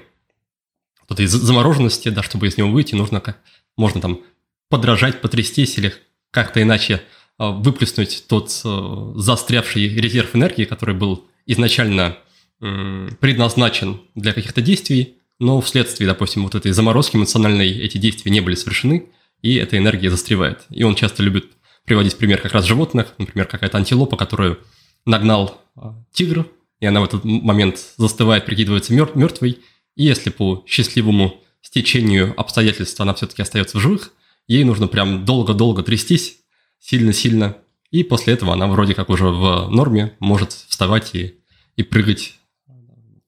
[1.08, 3.38] вот этой замороженности, да, чтобы из него выйти, нужно как
[3.76, 4.20] можно там
[4.68, 5.94] подражать, потрястись или
[6.30, 7.02] как-то иначе
[7.38, 12.18] э, выплеснуть тот застрявший резерв энергии, который был изначально
[12.60, 18.54] предназначен для каких-то действий, но вследствие, допустим, вот этой заморозки эмоциональной эти действия не были
[18.54, 19.06] совершены,
[19.40, 20.60] и эта энергия застревает.
[20.68, 21.46] И он часто любит
[21.84, 24.58] приводить пример как раз животных, например, какая-то антилопа, которую
[25.06, 26.46] нагнал а, тигр,
[26.78, 29.58] и она в этот момент застывает, прикидывается мертвой,
[29.96, 34.12] и если по счастливому стечению обстоятельств она все-таки остается в живых,
[34.46, 36.38] ей нужно прям долго-долго трястись,
[36.78, 37.56] сильно-сильно,
[37.90, 41.40] и после этого она вроде как уже в норме может вставать и,
[41.76, 42.39] и прыгать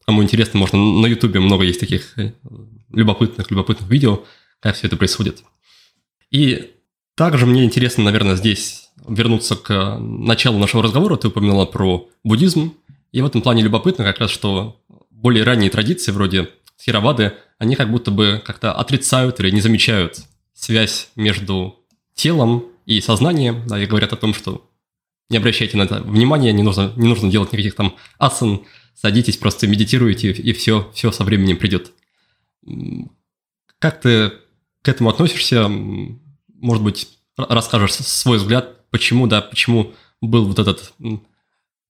[0.06, 2.32] Кому интересно, можно на Ютубе много есть таких э,
[2.90, 4.24] любопытных, любопытных видео,
[4.60, 5.42] как все это происходит.
[6.30, 6.72] И
[7.14, 11.16] также мне интересно, наверное, здесь вернуться к началу нашего разговора.
[11.16, 12.74] Ты упоминала про буддизм.
[13.12, 16.48] И в этом плане любопытно как раз, что более ранние традиции, вроде
[16.80, 20.18] Хиравады, они как будто бы как-то отрицают или не замечают
[20.54, 21.76] связь между
[22.14, 24.68] телом и сознанием, да, и говорят о том, что
[25.28, 28.62] не обращайте на это внимания, не нужно, не нужно делать никаких там асан,
[28.94, 31.92] садитесь, просто медитируете, и все, все со временем придет.
[33.78, 34.32] Как ты
[34.82, 35.68] к этому относишься?
[35.68, 40.92] Может быть, расскажешь свой взгляд, почему, да, почему был вот этот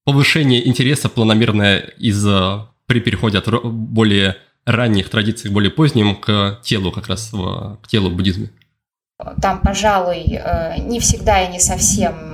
[0.05, 2.25] повышение интереса планомерное из
[2.87, 8.11] при переходе от более ранних традиций к более поздним к телу, как раз к телу
[8.11, 8.51] в буддизме?
[9.41, 12.32] Там, пожалуй, э, не всегда и не совсем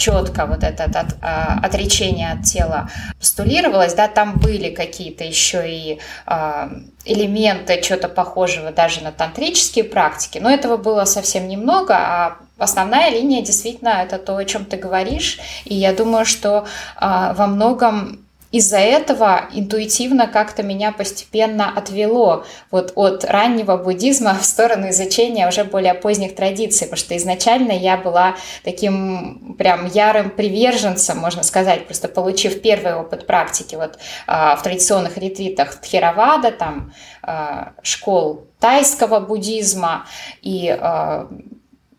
[0.00, 6.00] четко вот это от, а, отречение от тела постулировалось, да, там были какие-то еще и
[6.26, 6.70] а,
[7.04, 13.42] элементы чего-то похожего даже на тантрические практики, но этого было совсем немного, а основная линия
[13.42, 18.78] действительно это то, о чем ты говоришь, и я думаю, что а, во многом из-за
[18.78, 25.94] этого интуитивно как-то меня постепенно отвело вот от раннего буддизма в сторону изучения уже более
[25.94, 32.60] поздних традиций, потому что изначально я была таким прям ярым приверженцем, можно сказать, просто получив
[32.60, 40.06] первый опыт практики вот а, в традиционных ретритах Тхеравада, там а, школ тайского буддизма,
[40.42, 41.28] и а,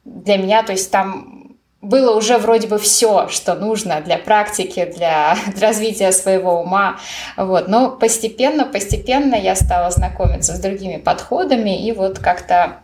[0.03, 1.40] для меня, то есть там
[1.81, 6.99] было уже вроде бы все, что нужно для практики, для, для развития своего ума.
[7.37, 7.67] Вот.
[7.67, 12.77] Но постепенно, постепенно я стала знакомиться с другими подходами и вот как-то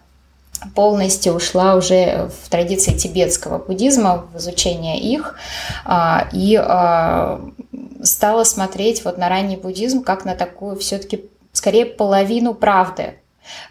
[0.74, 5.36] полностью ушла уже в традиции тибетского буддизма, в изучение их,
[5.86, 7.42] а, и а,
[8.02, 13.20] стала смотреть вот на ранний буддизм как на такую все-таки скорее половину правды,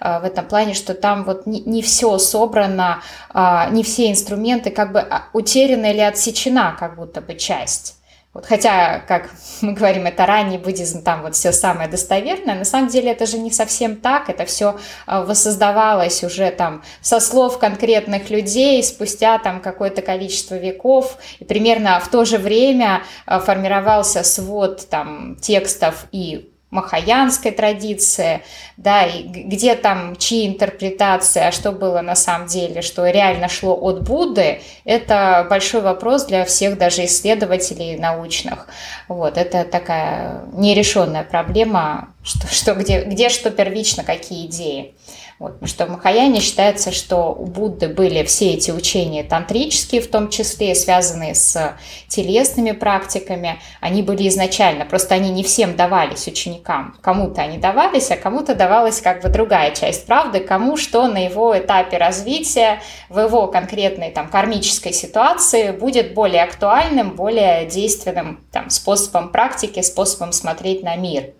[0.00, 4.92] в этом плане, что там вот не, не все собрано, а, не все инструменты как
[4.92, 7.96] бы а, утеряна или отсечена как будто бы часть.
[8.32, 9.30] Вот, хотя, как
[9.62, 13.38] мы говорим, это ранний буддизм, там вот все самое достоверное, на самом деле это же
[13.38, 20.02] не совсем так, это все воссоздавалось уже там со слов конкретных людей спустя там какое-то
[20.02, 28.42] количество веков, и примерно в то же время формировался свод там текстов и махаянской традиции,
[28.76, 33.74] да, и где там чьи интерпретации, а что было на самом деле, что реально шло
[33.74, 38.66] от Будды, это большой вопрос для всех даже исследователей научных.
[39.08, 44.94] Вот, это такая нерешенная проблема, что, что где, где что первично, какие идеи.
[45.38, 50.30] Вот, что в Махаяне считается, что у Будды были все эти учения тантрические, в том
[50.30, 51.76] числе связанные с
[52.08, 53.60] телесными практиками.
[53.82, 56.96] Они были изначально, просто они не всем давались ученикам.
[57.02, 61.56] Кому-то они давались, а кому-то давалась как бы другая часть правды, кому что на его
[61.58, 69.32] этапе развития, в его конкретной там кармической ситуации будет более актуальным, более действенным там, способом
[69.32, 71.34] практики, способом смотреть на мир.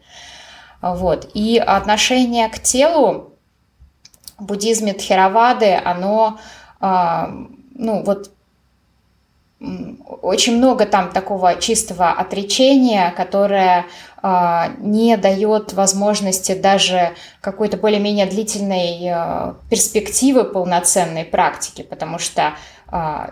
[0.83, 1.31] Вот.
[1.33, 3.36] И отношение к телу
[4.39, 6.39] буддизме Тхеравады, оно,
[6.81, 7.31] а,
[7.75, 8.31] ну вот
[9.59, 13.87] очень много там такого чистого отречения, которое
[14.23, 22.55] э, не дает возможности даже какой-то более-менее длительной э, перспективы полноценной практики, потому что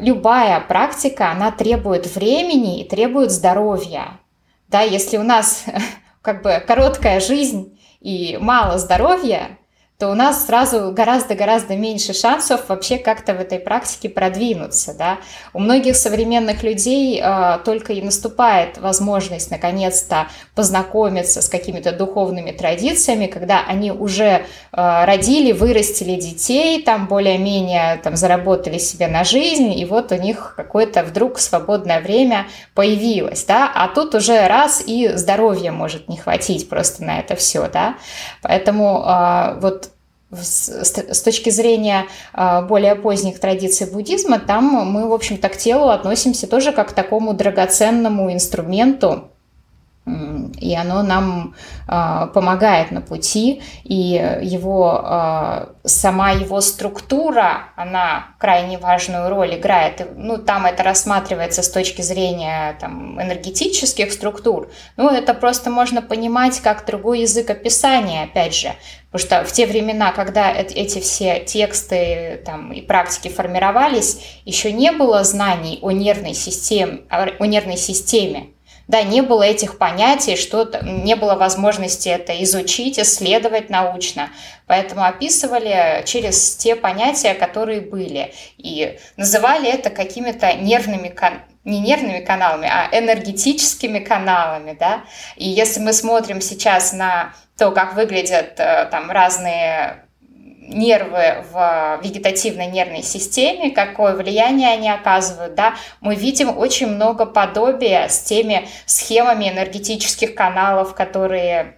[0.00, 4.18] любая практика, она требует времени и требует здоровья.
[4.66, 5.64] Да, если у нас
[6.22, 9.56] как бы короткая жизнь и мало здоровья,
[10.04, 14.92] то у нас сразу гораздо-гораздо меньше шансов вообще как-то в этой практике продвинуться.
[14.92, 15.16] Да?
[15.54, 23.28] У многих современных людей э, только и наступает возможность наконец-то познакомиться с какими-то духовными традициями,
[23.28, 24.42] когда они уже э,
[24.72, 31.02] родили, вырастили детей, там более-менее там, заработали себе на жизнь, и вот у них какое-то
[31.02, 33.42] вдруг свободное время появилось.
[33.46, 33.72] Да?
[33.74, 37.70] А тут уже раз и здоровья может не хватить просто на это все.
[37.72, 37.94] Да?
[38.42, 39.93] Поэтому э, вот
[40.42, 46.46] с точки зрения а, более поздних традиций буддизма, там мы, в общем-то, к телу относимся
[46.46, 49.30] тоже как к такому драгоценному инструменту,
[50.06, 51.54] и оно нам
[51.88, 60.06] э, помогает на пути, и его, э, сама его структура, она крайне важную роль играет.
[60.16, 66.60] Ну, там это рассматривается с точки зрения там, энергетических структур, ну, это просто можно понимать
[66.60, 68.74] как другой язык описания, опять же,
[69.10, 74.92] потому что в те времена, когда эти все тексты там, и практики формировались, еще не
[74.92, 78.53] было знаний о нервной системе, о нервной системе,
[78.86, 84.30] да, не было этих понятий, что не было возможности это изучить, исследовать научно.
[84.66, 88.34] Поэтому описывали через те понятия, которые были.
[88.58, 91.14] И называли это какими-то нервными
[91.64, 95.04] не нервными каналами, а энергетическими каналами, да.
[95.36, 100.03] И если мы смотрим сейчас на то, как выглядят э, там разные
[100.68, 108.08] нервы в вегетативной нервной системе, какое влияние они оказывают, да, мы видим очень много подобия
[108.08, 111.76] с теми схемами энергетических каналов, которые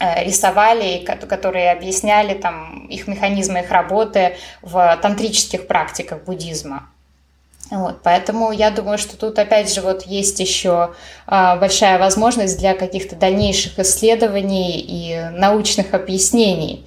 [0.00, 6.88] э, рисовали, которые объясняли там их механизмы, их работы в тантрических практиках буддизма.
[7.68, 10.94] Вот, поэтому я думаю, что тут опять же вот есть еще
[11.26, 16.86] а, большая возможность для каких-то дальнейших исследований и научных объяснений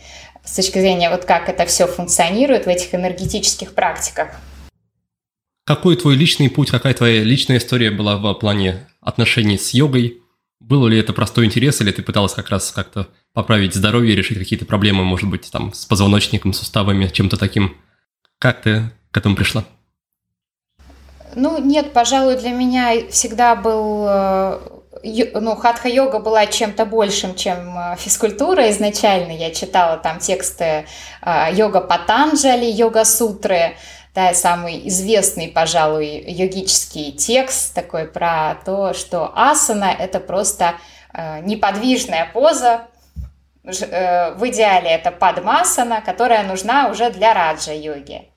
[0.49, 4.29] с точки зрения вот как это все функционирует в этих энергетических практиках.
[5.63, 10.23] Какой твой личный путь, какая твоя личная история была в плане отношений с йогой?
[10.59, 14.65] Было ли это простой интерес, или ты пыталась как раз как-то поправить здоровье, решить какие-то
[14.65, 17.77] проблемы, может быть, там, с позвоночником, суставами, чем-то таким?
[18.39, 19.63] Как ты к этому пришла?
[21.35, 24.59] Ну, нет, пожалуй, для меня всегда был э,
[25.03, 29.31] ну, хатха-йога была чем-то большим, чем э, физкультура изначально.
[29.31, 30.85] Я читала там тексты
[31.21, 33.75] э, йога Патанджали, йога-сутры,
[34.15, 40.75] да, самый известный, пожалуй, йогический текст такой про то, что асана– это просто
[41.13, 42.87] э, неподвижная поза,
[43.61, 48.28] в идеале это падмасана, которая нужна уже для раджа-йоги.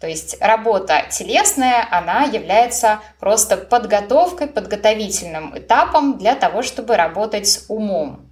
[0.00, 7.66] То есть работа телесная, она является просто подготовкой, подготовительным этапом для того, чтобы работать с
[7.68, 8.30] умом.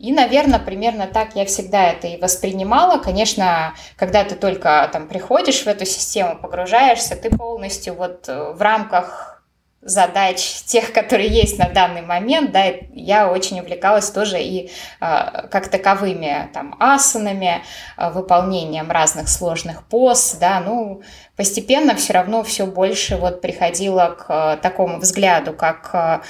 [0.00, 2.98] И, наверное, примерно так я всегда это и воспринимала.
[2.98, 8.62] Конечно, когда ты только там приходишь в эту систему, погружаешься, ты полностью вот э, в
[8.62, 9.39] рамках
[9.82, 14.70] задач тех, которые есть на данный момент, да, я очень увлекалась тоже и
[15.00, 17.62] э, как таковыми там асанами,
[17.96, 21.00] э, выполнением разных сложных поз, да, ну,
[21.34, 26.26] постепенно все равно все больше вот приходило к э, такому взгляду, как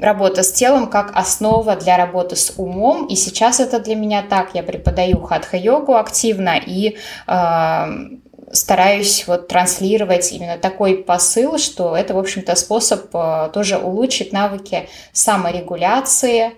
[0.00, 4.50] работа с телом, как основа для работы с умом, и сейчас это для меня так,
[4.54, 6.98] я преподаю хатха-йогу активно, и
[8.52, 14.88] стараюсь вот транслировать именно такой посыл, что это, в общем-то, способ э, тоже улучшить навыки
[15.12, 16.52] саморегуляции,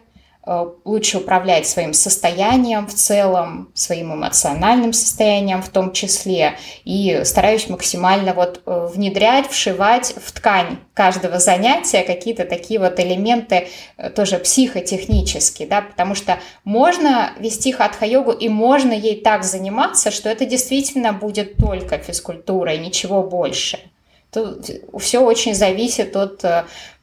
[0.84, 8.32] лучше управлять своим состоянием в целом, своим эмоциональным состоянием в том числе, и стараюсь максимально
[8.32, 13.68] вот э, внедрять, вшивать в ткань каждого занятия какие-то такие вот элементы
[13.98, 20.30] э, тоже психотехнические, да, потому что можно вести хатха-йогу и можно ей так заниматься, что
[20.30, 23.78] это действительно будет только физкультура и ничего больше.
[24.32, 24.70] Тут
[25.00, 26.44] все очень зависит от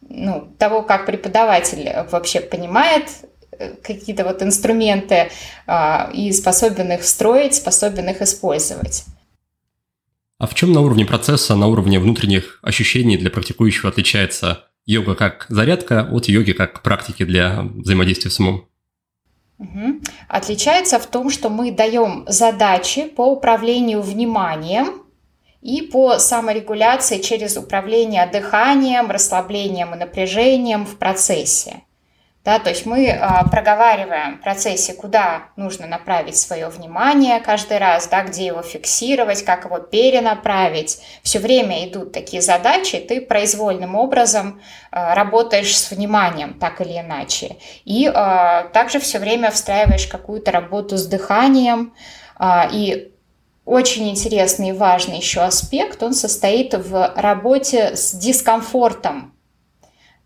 [0.09, 3.09] ну, того, как преподаватель вообще понимает
[3.51, 5.29] э, какие-то вот инструменты
[5.65, 9.05] а, и способен их строить, способен их использовать.
[10.39, 15.47] А в чем на уровне процесса, на уровне внутренних ощущений для практикующего отличается йога как
[15.49, 18.67] зарядка от йоги как практики для взаимодействия с умом?
[20.27, 25.01] Отличается в том, что мы даем задачи по управлению вниманием
[25.61, 31.81] и по саморегуляции через управление дыханием, расслаблением и напряжением в процессе.
[32.47, 38.07] Да, то есть мы а, проговариваем в процессе, куда нужно направить свое внимание каждый раз,
[38.07, 41.01] да, где его фиксировать, как его перенаправить.
[41.23, 47.57] Все время идут такие задачи, ты произвольным образом а, работаешь с вниманием, так или иначе.
[47.83, 51.93] И а, также все время встраиваешь какую-то работу с дыханием.
[52.37, 53.11] А, и
[53.67, 59.37] очень интересный и важный еще аспект, он состоит в работе с дискомфортом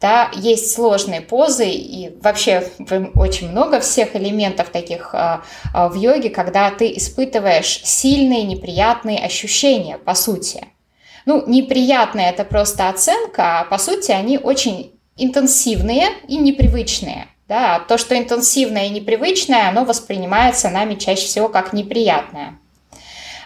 [0.02, 2.68] да, есть сложные позы и вообще
[3.14, 10.00] очень много всех элементов таких а, а, в йоге, когда ты испытываешь сильные неприятные ощущения,
[10.00, 10.66] по сути.
[11.28, 17.28] Ну, неприятные это просто оценка, а по сути они очень интенсивные и непривычные.
[17.48, 22.58] Да, то, что интенсивное и непривычное, оно воспринимается нами чаще всего как неприятное.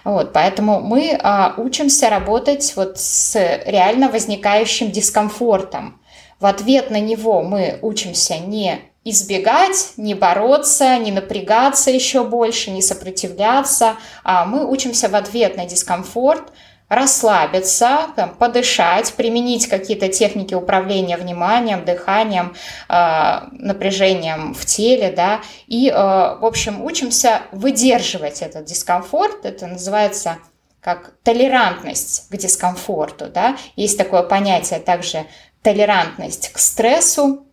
[0.05, 3.35] Вот, поэтому мы а, учимся работать вот с
[3.65, 5.99] реально возникающим дискомфортом.
[6.39, 12.83] В ответ на него мы учимся не избегать, не бороться, не напрягаться еще больше, не
[12.83, 16.51] сопротивляться, а мы учимся в ответ на дискомфорт
[16.87, 22.55] расслабиться, там, подышать, применить какие-то техники управления вниманием, дыханием,
[22.89, 30.37] э, напряжением в теле, да, и, э, в общем, учимся выдерживать этот дискомфорт, это называется
[30.79, 35.25] как толерантность к дискомфорту, да, есть такое понятие также
[35.63, 37.47] толерантность к стрессу.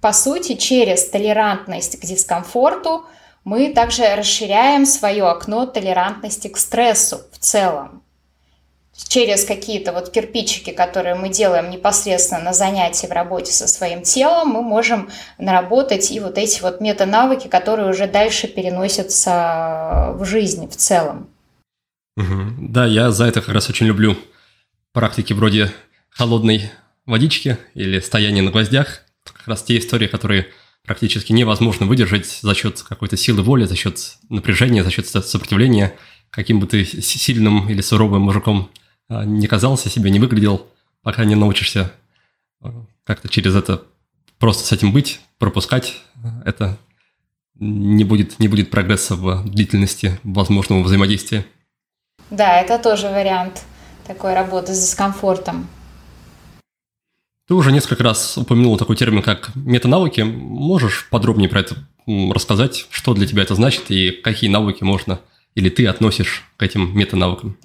[0.00, 3.04] По сути, через толерантность к дискомфорту
[3.44, 8.02] мы также расширяем свое окно толерантности к стрессу в целом.
[9.08, 14.48] Через какие-то вот кирпичики, которые мы делаем непосредственно на занятии в работе со своим телом,
[14.48, 20.76] мы можем наработать и вот эти вот мета-навыки, которые уже дальше переносятся в жизнь в
[20.76, 21.28] целом.
[22.16, 22.68] Угу.
[22.68, 24.16] Да, я за это как раз очень люблю
[24.92, 25.70] практики вроде
[26.10, 26.70] холодной
[27.06, 29.02] водички или стояние на гвоздях.
[29.24, 30.48] Как раз те истории, которые
[30.84, 35.96] практически невозможно выдержать за счет какой-то силы воли, за счет напряжения, за счет сопротивления.
[36.30, 38.70] Каким бы ты сильным или суровым мужиком
[39.24, 40.66] не казался, себе не выглядел,
[41.02, 41.92] пока не научишься
[42.60, 43.82] а, как-то через это
[44.38, 46.02] просто с этим быть, пропускать,
[46.44, 46.78] это
[47.58, 51.46] не будет, не будет прогресса в длительности возможного взаимодействия.
[52.30, 53.64] Да, это тоже вариант
[54.06, 55.68] такой работы с дискомфортом.
[57.46, 60.22] Ты уже несколько раз упомянул такой термин, как метанавыки.
[60.22, 65.20] Можешь подробнее про это рассказать, что для тебя это значит и какие навыки можно
[65.54, 67.56] или ты относишь к этим метанавыкам?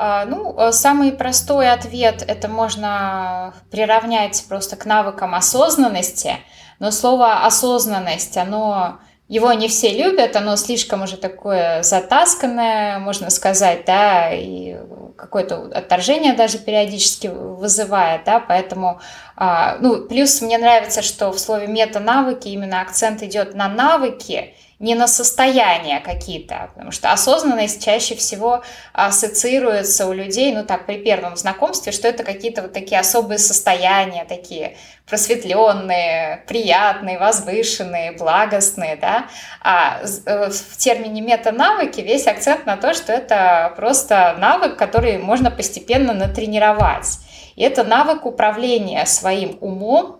[0.00, 6.36] А, ну, э, самый простой ответ это можно приравнять просто к навыкам осознанности,
[6.78, 13.84] но слово осознанность, оно его не все любят, оно слишком уже такое затасканное, можно сказать,
[13.86, 14.76] да, и
[15.16, 19.00] какое-то отторжение даже периодически вызывает, да, поэтому,
[19.36, 24.94] а, ну, плюс мне нравится, что в слове мета-навыки именно акцент идет на навыки, не
[24.94, 28.62] на состояния какие-то, потому что осознанность чаще всего
[28.92, 34.24] ассоциируется у людей, ну так, при первом знакомстве, что это какие-то вот такие особые состояния,
[34.24, 34.76] такие
[35.06, 39.26] просветленные, приятные, возвышенные, благостные, да,
[39.62, 45.50] а э, в термине мета-навыки весь акцент на то, что это просто навык, который можно
[45.50, 47.18] постепенно натренировать.
[47.56, 50.17] И это навык управления своим умом,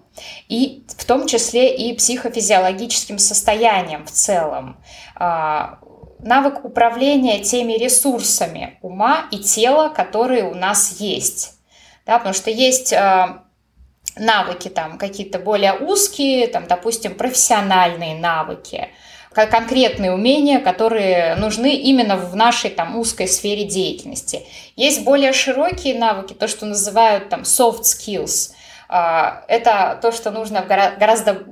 [0.49, 4.77] и в том числе и психофизиологическим состоянием в целом.
[5.17, 5.79] А,
[6.21, 11.55] навык управления теми ресурсами ума и тела, которые у нас есть.
[12.07, 13.45] Да, потому что есть а,
[14.17, 18.89] навыки там какие-то более узкие, там, допустим, профессиональные навыки,
[19.33, 24.43] конкретные умения, которые нужны именно в нашей там узкой сфере деятельности.
[24.75, 28.53] Есть более широкие навыки, то, что называют там soft skills–
[28.89, 31.45] это то, что нужно в гораздо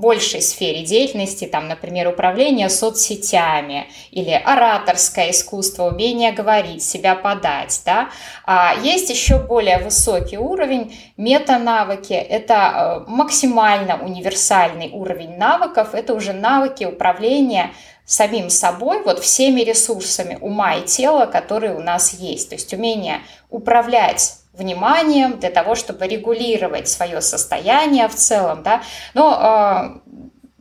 [0.00, 7.82] большей сфере деятельности, там, например, управление соцсетями или ораторское искусство, умение говорить, себя подать.
[7.84, 8.08] Да?
[8.44, 12.14] А есть еще более высокий уровень метанавыки.
[12.14, 15.94] Это э, максимально универсальный уровень навыков.
[15.94, 17.70] Это уже навыки управления
[18.06, 22.48] самим собой, вот всеми ресурсами ума и тела, которые у нас есть.
[22.48, 23.20] То есть умение
[23.50, 28.82] управлять вниманием для того, чтобы регулировать свое состояние в целом, да,
[29.14, 30.00] но а,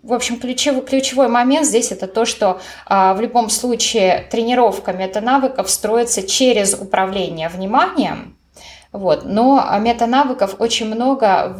[0.02, 5.70] в общем, ключевой, ключевой момент здесь это то, что э, в любом случае тренировка метанавыков
[5.70, 8.38] строится через управление вниманием,
[8.92, 11.60] вот, но метанавыков очень много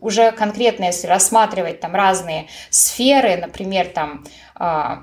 [0.00, 4.24] уже конкретно, если рассматривать там разные сферы, например, там
[4.58, 4.96] э,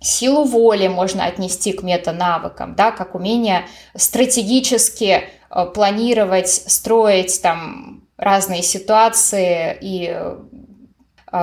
[0.00, 3.66] Силу воли можно отнести к метанавыкам, да, как умение
[3.96, 5.24] стратегически
[5.74, 10.36] планировать, строить там разные ситуации и э,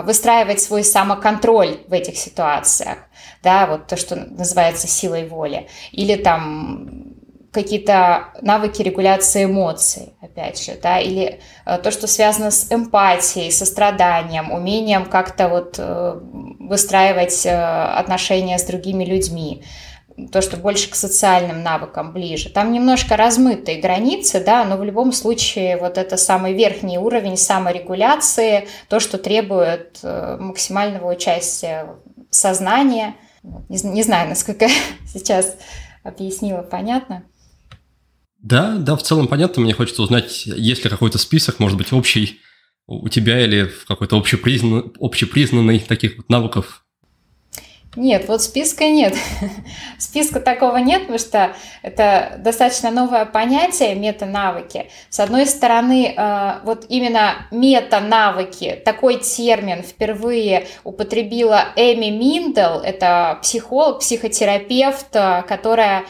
[0.04, 2.98] выстраивать свой самоконтроль в этих ситуациях,
[3.42, 5.68] да, вот то, что называется силой воли.
[5.92, 7.16] Или там
[7.56, 14.52] какие-то навыки регуляции эмоций, опять же, да, или э, то, что связано с эмпатией, состраданием,
[14.52, 16.20] умением как-то вот э,
[16.60, 19.64] выстраивать э, отношения с другими людьми,
[20.32, 22.50] то, что больше к социальным навыкам ближе.
[22.50, 28.68] Там немножко размытые границы, да, но в любом случае вот это самый верхний уровень саморегуляции,
[28.88, 31.96] то, что требует максимального участия
[32.30, 33.16] сознания.
[33.44, 34.68] Не, не знаю, насколько
[35.06, 35.58] сейчас
[36.04, 37.24] объяснила понятно.
[38.40, 39.64] Да, да, в целом понятно.
[39.64, 42.40] Мне хочется узнать, есть ли какой-то список, может быть, общий
[42.88, 46.85] у тебя или в какой-то общепризнанный, общепризнанный таких вот навыков?
[47.96, 49.16] Нет, вот списка нет.
[49.98, 54.90] списка такого нет, потому что это достаточно новое понятие мета-навыки.
[55.10, 64.00] С одной стороны, э, вот именно мета-навыки, такой термин впервые употребила Эми Миндел, это психолог,
[64.00, 66.04] психотерапевт, э, которая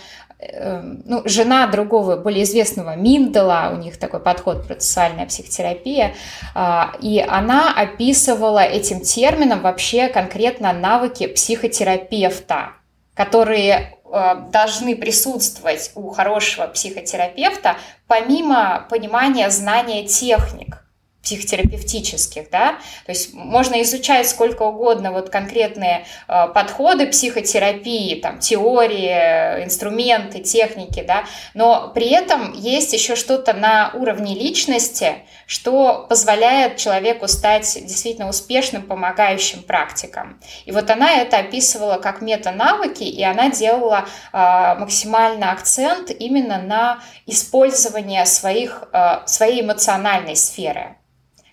[1.06, 6.14] ну, жена другого, более известного Миндела, у них такой подход процессуальная психотерапия,
[6.54, 12.74] а, и она описывала этим термином вообще конкретно навыки психотерапевта,
[13.14, 17.78] которые э, должны присутствовать у хорошего психотерапевта
[18.08, 20.85] помимо понимания знания техник
[21.26, 29.64] психотерапевтических, да, то есть можно изучать сколько угодно вот конкретные э, подходы психотерапии, там, теории,
[29.64, 35.16] инструменты, техники, да, но при этом есть еще что-то на уровне личности,
[35.48, 40.40] что позволяет человеку стать действительно успешным, помогающим практиком.
[40.66, 44.38] И вот она это описывала как мета-навыки, и она делала э,
[44.80, 50.98] максимально акцент именно на использование своих, э, своей эмоциональной сферы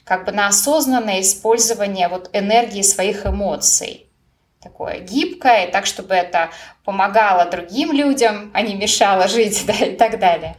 [0.04, 4.06] как бы на осознанное использование вот энергии своих эмоций.
[4.60, 6.50] Такое гибкое, так, чтобы это
[6.84, 10.56] помогало другим людям, а не мешало жить, да, и так далее.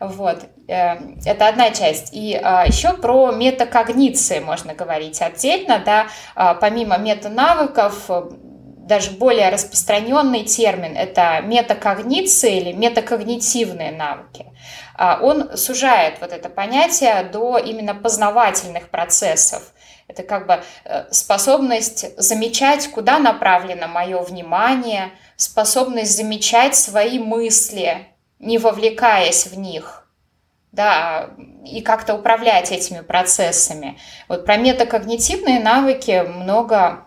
[0.00, 0.44] Вот.
[0.66, 2.10] Э, это одна часть.
[2.12, 8.10] И а, еще про метакогниции можно говорить отдельно, да, а, помимо метанавыков,
[8.84, 14.46] даже более распространенный термин– это метакогниции или метакогнитивные навыки.
[14.96, 19.72] А, он сужает вот это понятие до именно познавательных процессов.
[20.06, 28.58] Это как бы э, способность замечать, куда направлено мое внимание, способность замечать свои мысли, не
[28.58, 30.06] вовлекаясь в них,
[30.72, 31.30] да,
[31.64, 33.98] и как-то управлять этими процессами.
[34.28, 37.06] Вот про метакогнитивные навыки много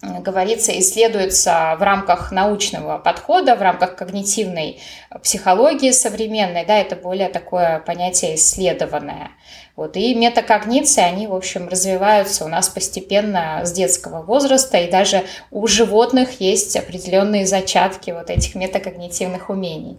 [0.00, 4.80] говорится, исследуется в рамках научного подхода, в рамках когнитивной
[5.22, 9.32] психологии современной, да, это более такое понятие исследованное.
[9.74, 15.24] Вот, и метакогниции, они, в общем, развиваются у нас постепенно с детского возраста, и даже
[15.50, 19.98] у животных есть определенные зачатки вот этих метакогнитивных умений.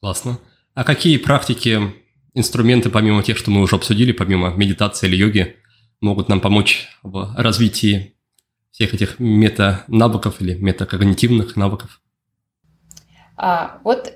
[0.00, 0.38] Классно.
[0.74, 1.80] А какие практики,
[2.34, 5.56] инструменты, помимо тех, что мы уже обсудили, помимо медитации или йоги,
[6.00, 8.14] могут нам помочь в развитии
[8.70, 12.00] всех этих мета-навыков или метакогнитивных навыков?
[13.36, 14.12] А, вот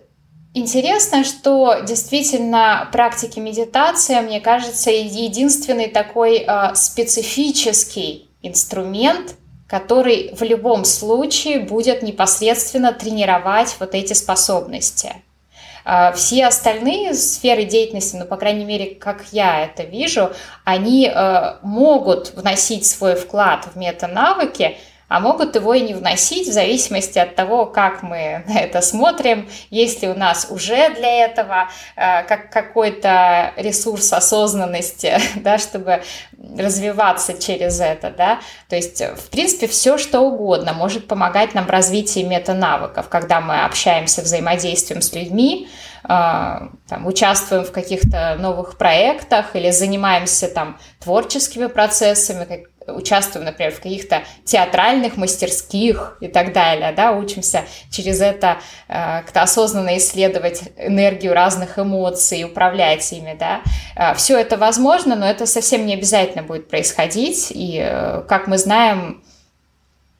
[0.52, 9.36] интересно, что действительно практики медитации, мне кажется, единственный такой а, специфический инструмент,
[9.66, 15.23] который в любом случае будет непосредственно тренировать вот эти способности.
[15.84, 20.32] А, все остальные сферы деятельности, ну, по крайней мере, как я это вижу,
[20.64, 24.78] они э, могут вносить свой вклад в мета-навыки,
[25.08, 29.48] а могут его и не вносить в зависимости от того, как мы на это смотрим,
[29.70, 36.02] есть ли у нас уже для этого э, как какой-то ресурс осознанности, да, чтобы
[36.58, 41.70] развиваться через это, да, то есть, в принципе, все что угодно может помогать нам в
[41.70, 45.68] развитии мета-навыков, когда мы общаемся, взаимодействуем с людьми,
[46.04, 53.80] э, там, участвуем в каких-то новых проектах или занимаемся там творческими процессами, участвуем, например, в
[53.80, 58.58] каких-то театральных мастерских и так далее, да, учимся через это
[58.88, 63.62] э, как-то осознанно исследовать энергию разных эмоций, управлять ими, да.
[63.96, 68.58] Э, все это возможно, но это совсем не обязательно будет происходить, и, э, как мы
[68.58, 69.22] знаем,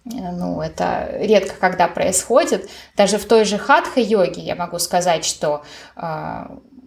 [0.07, 2.69] э, ну, это редко когда происходит.
[2.97, 5.63] Даже в той же хатха-йоге я могу сказать, что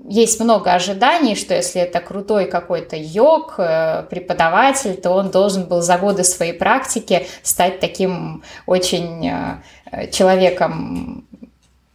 [0.08, 5.82] есть много ожиданий, что если это крутой какой-то йог, э, преподаватель, то он должен был
[5.82, 11.28] за годы своей практики стать таким очень э, человеком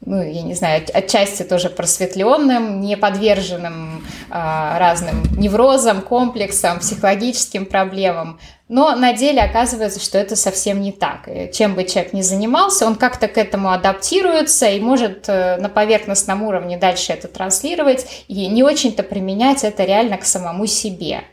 [0.04, 8.40] ну, я не знаю, отчасти тоже просветленным, не подверженным а, разным неврозам, комплексам, психологическим проблемам.
[8.72, 11.28] Но на деле оказывается, что это совсем не так.
[11.28, 15.68] И чем бы человек ни занимался, он как-то к этому адаптируется и может э, на
[15.68, 21.24] поверхностном уровне дальше это транслировать и не очень-то применять это реально к самому себе.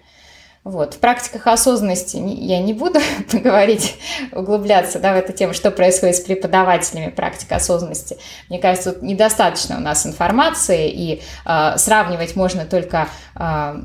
[0.65, 0.95] Вот.
[0.95, 2.99] В практиках осознанности я не буду
[3.31, 3.95] говорить,
[4.33, 8.17] углубляться да, в эту тему, что происходит с преподавателями практики осознанности.
[8.49, 13.75] Мне кажется, тут недостаточно у нас информации, и э, сравнивать можно только э,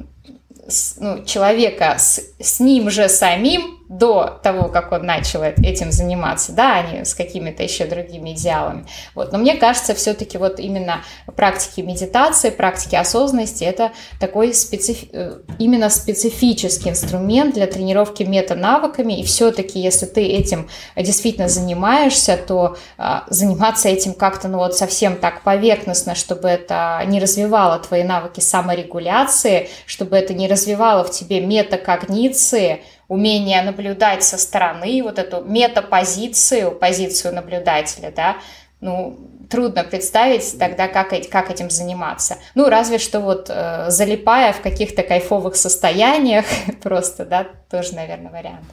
[0.99, 6.77] ну, человека с, с ним же самим до того, как он начал этим заниматься, да,
[6.77, 8.87] а не с какими-то еще другими идеалами.
[9.15, 9.31] Вот.
[9.33, 11.03] Но мне кажется, все-таки вот именно
[11.37, 15.09] практики медитации, практики осознанности– это такой специфи...
[15.13, 22.77] Э, именно специфический инструмент для тренировки мета-навыками, и все-таки, если ты этим действительно занимаешься, то
[22.97, 28.41] а, заниматься этим как-то, ну вот совсем так поверхностно, чтобы это не развивало твои навыки
[28.41, 36.73] саморегуляции, чтобы это не развивало в тебе метакогниции, умение наблюдать со стороны, вот эту метапозицию,
[36.73, 38.39] позицию наблюдателя, да,
[38.81, 39.19] ну,
[39.51, 42.39] трудно представить тогда, как, как этим заниматься.
[42.55, 46.47] Ну, разве что вот э, залипая в каких-то кайфовых состояниях
[46.83, 48.65] просто, да, тоже, наверное, вариант.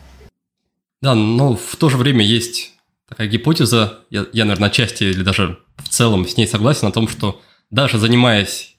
[1.02, 2.74] Да, но в то же время есть
[3.08, 7.08] такая гипотеза, я, я, наверное, отчасти или даже в целом с ней согласен о том,
[7.08, 8.76] что даже занимаясь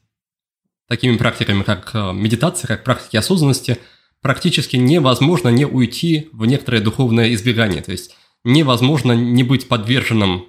[0.89, 3.79] такими практиками, как э, медитация, как практики осознанности–
[4.23, 7.83] практически невозможно не уйти в некоторое духовное избегание.
[7.83, 10.47] То есть невозможно не быть подверженным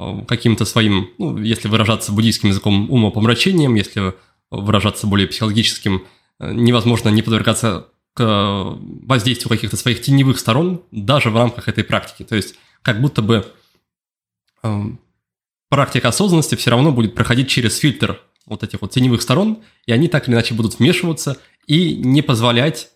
[0.00, 4.14] э, каким-то своим, ну, если выражаться буддийским языком, умопомрачением, если
[4.50, 6.04] выражаться более психологическим,
[6.40, 12.24] э, невозможно не подвергаться к воздействию каких-то своих теневых сторон даже в рамках этой практики.
[12.24, 13.46] То есть как будто бы
[14.62, 14.82] э,
[15.68, 20.08] практика осознанности все равно будет проходить через фильтр вот этих вот теневых сторон, и они
[20.08, 22.90] так или иначе будут вмешиваться и не позволять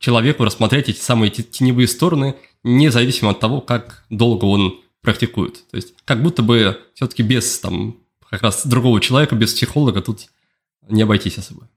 [0.00, 2.34] человеку рассмотреть эти самые теневые стороны,
[2.64, 5.68] независимо от того, как долго он практикует.
[5.70, 7.98] То есть как будто бы все-таки без там
[8.28, 10.26] как раз другого человека, без психолога тут
[10.88, 11.68] не обойтись особо.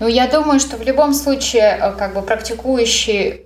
[0.00, 3.44] Ну, я думаю, что в любом случае, э, как бы практикующий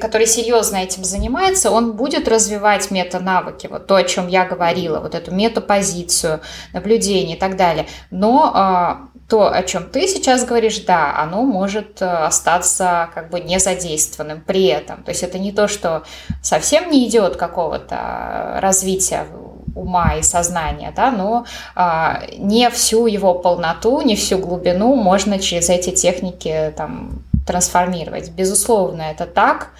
[0.00, 5.14] который серьезно этим занимается, он будет развивать мета-навыки, вот то, о чем я говорила, вот
[5.14, 6.40] эту метапозицию,
[6.74, 7.86] наблюдение и так далее.
[8.10, 13.40] Но а, то, о чем ты сейчас говоришь, да, оно может э, остаться как бы
[13.40, 15.02] не задействованным при этом.
[15.04, 16.02] То есть это не то, что
[16.42, 19.26] совсем не идет какого-то развития
[19.74, 25.70] ума и сознания, да, но а, не всю его полноту, не всю глубину можно через
[25.70, 28.32] эти техники там трансформировать.
[28.32, 29.70] Безусловно, это так,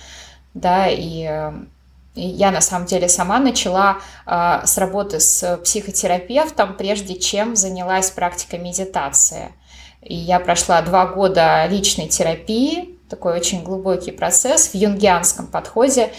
[0.55, 1.82] да, и, и
[2.15, 8.59] я на самом деле сама начала э, с работы с психотерапевтом, прежде чем занялась практикой
[8.59, 9.53] медитации.
[10.03, 16.11] И я прошла два года личной терапии, такой очень глубокий процесс в юнгианском подходе.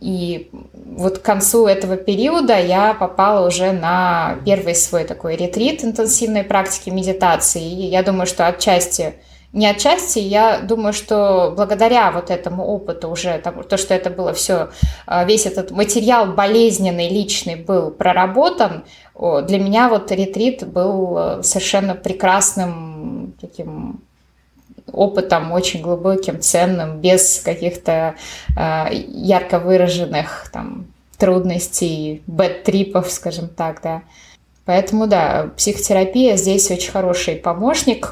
[0.00, 6.44] И вот к концу этого периода я попала уже на первый свой такой ретрит интенсивной
[6.44, 7.62] практики медитации.
[7.62, 9.16] И я думаю, что отчасти
[9.52, 14.70] не отчасти, я думаю, что благодаря вот этому опыту уже, то, что это было все,
[15.06, 18.84] а, весь этот материал болезненный, личный был проработан,
[19.20, 24.00] для меня вот ретрит был э, совершенно прекрасным таким
[24.90, 28.14] опытом очень глубоким, ценным, без каких-то
[28.56, 30.86] э, ярко выраженных там
[31.18, 34.02] трудностей, бэт-трипов, скажем так, да.
[34.64, 38.08] Поэтому, да, психотерапия здесь очень хороший помощник.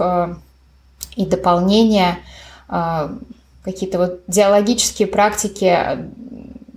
[0.99, 2.19] Э, и дополнение,
[2.69, 3.11] а,
[3.65, 5.77] какие-то вот диалогические практики,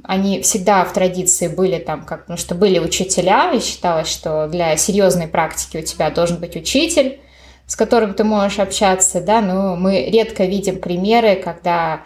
[0.04, 4.76] они всегда в традиции были там, как, ну, что были учителя, и считалось, что для
[4.78, 7.20] серьезной практики у тебя должен быть учитель,
[7.68, 12.02] с которым ты можешь общаться, да, но мы редко видим примеры, когда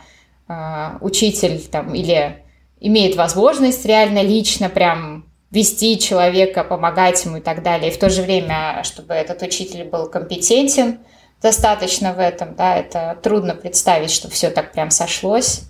[0.49, 2.43] э, учитель там или
[2.81, 8.09] имеет возможность реально лично прям вести человека, помогать ему и так далее, и в то
[8.09, 10.99] же время, чтобы этот учитель был компетентен,
[11.41, 15.63] достаточно в этом, да, это трудно представить, что все так прям сошлось.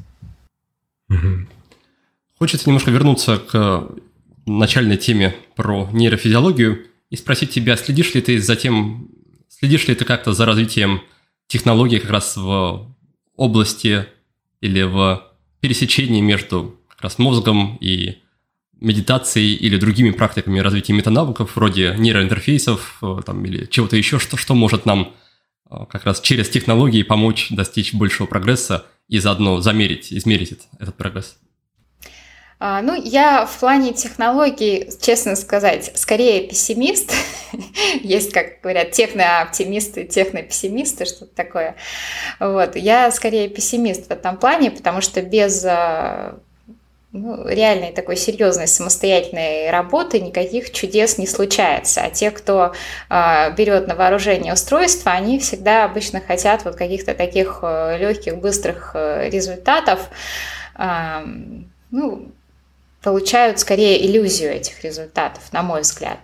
[1.09, 1.47] Угу.
[2.39, 3.89] Хочется немножко вернуться к
[4.45, 9.09] начальной теме про нейрофизиологию и спросить тебя, следишь ли ты за тем,
[9.49, 11.01] следишь ли ты как-то за развитием
[11.47, 12.93] технологий как раз в
[13.35, 14.05] области
[14.61, 15.23] или в
[15.59, 18.21] пересечении между как раз мозгом и
[18.79, 24.53] медитацией или другими практиками развития метанавыков, вроде нейроинтерфейсов э, там, или чего-то еще, что, что
[24.53, 25.24] может нам э,
[25.69, 31.37] как раз через технологии помочь достичь большего прогресса и заодно замерить, измерить этот, этот прогресс?
[32.57, 37.13] А, ну, я в плане технологий, честно сказать, скорее пессимист.
[38.01, 41.75] Есть, как говорят, технооптимисты, технопессимисты, что-то такое.
[42.39, 42.75] Вот.
[42.75, 46.39] Я скорее пессимист в этом плане, потому что без а,
[47.15, 52.01] ну, реальной такой серьезной самостоятельной работы никаких чудес не случается.
[52.01, 52.73] А те, кто
[53.09, 58.91] э, берет на вооружение устройства, они всегда обычно хотят вот каких-то таких э, легких, быстрых
[58.95, 60.09] э, результатов.
[60.77, 61.21] Э,
[61.91, 62.31] ну,
[63.05, 66.17] получают скорее иллюзию этих результатов, на мой взгляд.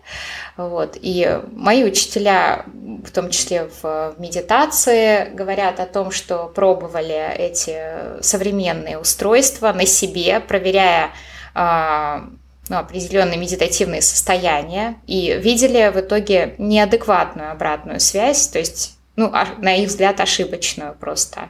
[0.57, 0.97] Вот.
[0.99, 2.65] И мои учителя,
[3.05, 10.39] в том числе в медитации, говорят о том, что пробовали эти современные устройства на себе,
[10.39, 11.11] проверяя
[11.53, 12.23] а,
[12.67, 19.45] ну, определенные медитативные состояния, и видели в итоге неадекватную обратную связь, то есть ну, а,
[19.59, 21.49] на их взгляд, ошибочную просто.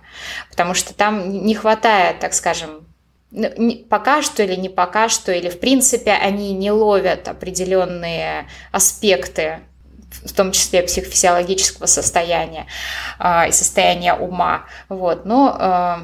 [0.49, 2.85] Потому что там не хватает, так скажем,
[3.89, 9.59] пока что или не пока что, или в принципе они не ловят определенные аспекты
[10.25, 12.67] в том числе психофизиологического состояния
[13.17, 14.65] э, и состояния ума.
[14.89, 15.25] Вот.
[15.25, 15.95] Но э,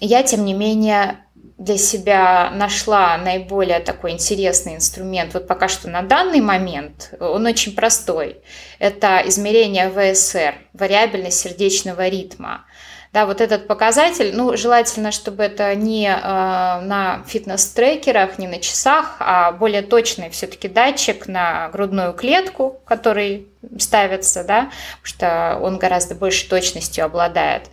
[0.00, 1.24] я, тем не менее,
[1.60, 5.34] для себя нашла наиболее такой интересный инструмент.
[5.34, 8.38] Вот пока что на данный момент он очень простой.
[8.78, 12.64] Это измерение ВСР, вариабельность сердечного ритма.
[13.12, 19.16] Да, вот этот показатель, ну, желательно, чтобы это не э, на фитнес-трекерах, не на часах,
[19.18, 23.48] а более точный все-таки датчик на грудную клетку, который
[23.80, 24.70] ставится, да,
[25.02, 27.64] потому что он гораздо большей точностью обладает.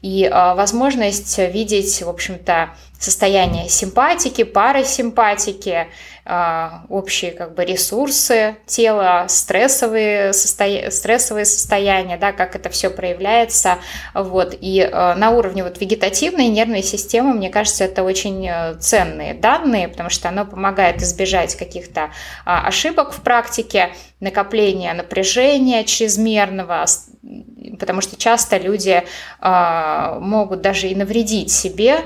[0.00, 5.86] И э, возможность видеть, в общем-то, состояние симпатики, парасимпатики,
[6.30, 10.90] а, общие как бы ресурсы тела, стрессовые, состоя...
[10.90, 13.78] стрессовые состояния, да, как это все проявляется.
[14.12, 14.54] Вот.
[14.60, 19.88] И а, на уровне вот вегетативной нервной системы, мне кажется, это очень э, ценные данные,
[19.88, 22.10] потому что оно помогает избежать каких-то
[22.44, 23.90] а, ошибок в практике,
[24.20, 26.84] накопления напряжения чрезмерного,
[27.78, 29.04] потому что часто люди
[29.40, 32.00] могут даже и навредить себе,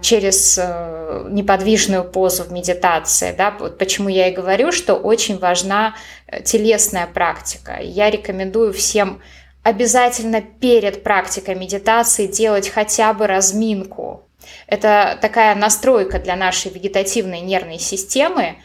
[0.00, 3.34] через э, неподвижную позу в медитации.
[3.36, 3.54] Да?
[3.58, 5.94] Вот почему я и говорю, что очень важна
[6.26, 7.78] э, телесная практика.
[7.80, 9.20] Я рекомендую всем
[9.62, 14.22] обязательно перед практикой медитации делать хотя бы разминку.
[14.66, 18.56] Это такая настройка для нашей вегетативной нервной системы,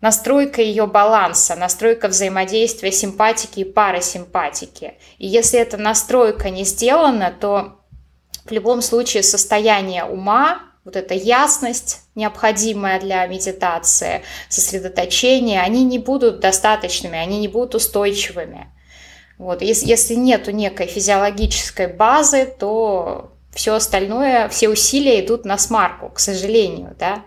[0.00, 4.94] настройка ее баланса, настройка взаимодействия симпатики и парасимпатики.
[5.18, 7.80] И если эта настройка не сделана, то
[8.44, 16.40] в любом случае состояние ума, вот эта ясность, необходимая для медитации, сосредоточение, они не будут
[16.40, 18.68] достаточными, они не будут устойчивыми.
[19.38, 19.62] Вот.
[19.62, 26.18] Если, если нет некой физиологической базы, то все остальное, все усилия идут на смарку, к
[26.18, 27.24] сожалению, да.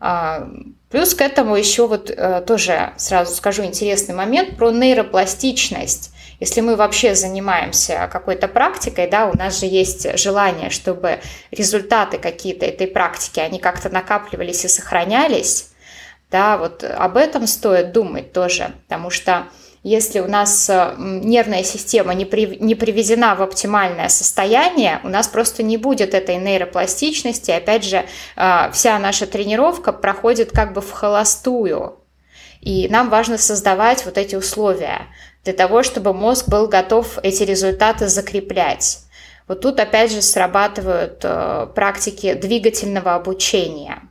[0.00, 0.48] А,
[0.90, 6.12] плюс к этому еще вот э, тоже сразу скажу интересный момент про нейропластичность.
[6.40, 11.20] Если мы вообще занимаемся какой-то практикой, да, у нас же есть желание, чтобы
[11.50, 15.70] результаты какие-то этой практики, они как-то накапливались и сохранялись,
[16.30, 19.48] да, вот об этом стоит думать тоже, потому что
[19.82, 25.26] если у нас э, нервная система не, при, не приведена в оптимальное состояние, у нас
[25.26, 27.50] просто не будет этой нейропластичности.
[27.50, 28.04] Опять же,
[28.36, 31.96] э, вся наша тренировка проходит как бы в холостую.
[32.60, 35.06] И нам важно создавать вот эти условия
[35.44, 39.00] для того, чтобы мозг был готов эти результаты закреплять.
[39.48, 44.02] Вот тут опять же срабатывают э, практики двигательного обучения.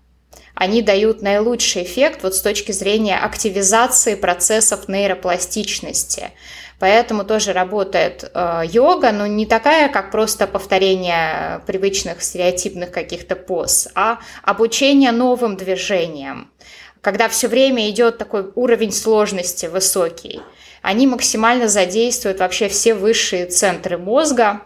[0.53, 6.31] Они дают наилучший эффект вот с точки зрения активизации процессов нейропластичности.
[6.79, 13.87] Поэтому тоже работает э, йога, но не такая, как просто повторение привычных стереотипных каких-то поз,
[13.95, 16.51] а обучение новым движениям,
[16.99, 20.41] когда все время идет такой уровень сложности высокий
[20.81, 24.61] они максимально задействуют вообще все высшие центры мозга,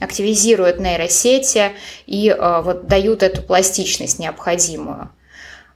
[0.00, 1.72] активизируют нейросети
[2.06, 5.10] и э, вот дают эту пластичность необходимую.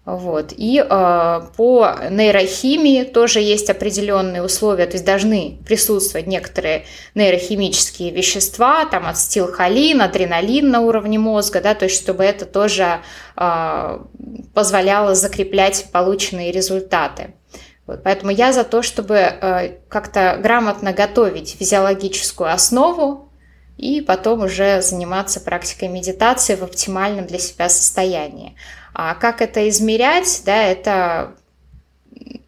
[0.06, 0.52] Вот.
[0.56, 6.84] И э, по нейрохимии тоже есть определенные условия, то есть должны присутствовать некоторые
[7.16, 13.00] нейрохимические вещества, там ацетилхолин, адреналин на уровне мозга, да, то есть чтобы это тоже
[13.36, 13.98] э,
[14.54, 17.34] позволяло закреплять полученные результаты.
[17.86, 23.28] Вот, поэтому я за то, чтобы э, как-то грамотно готовить физиологическую основу
[23.76, 28.56] и потом уже заниматься практикой медитации в оптимальном для себя состоянии.
[28.92, 31.34] А как это измерять, да, это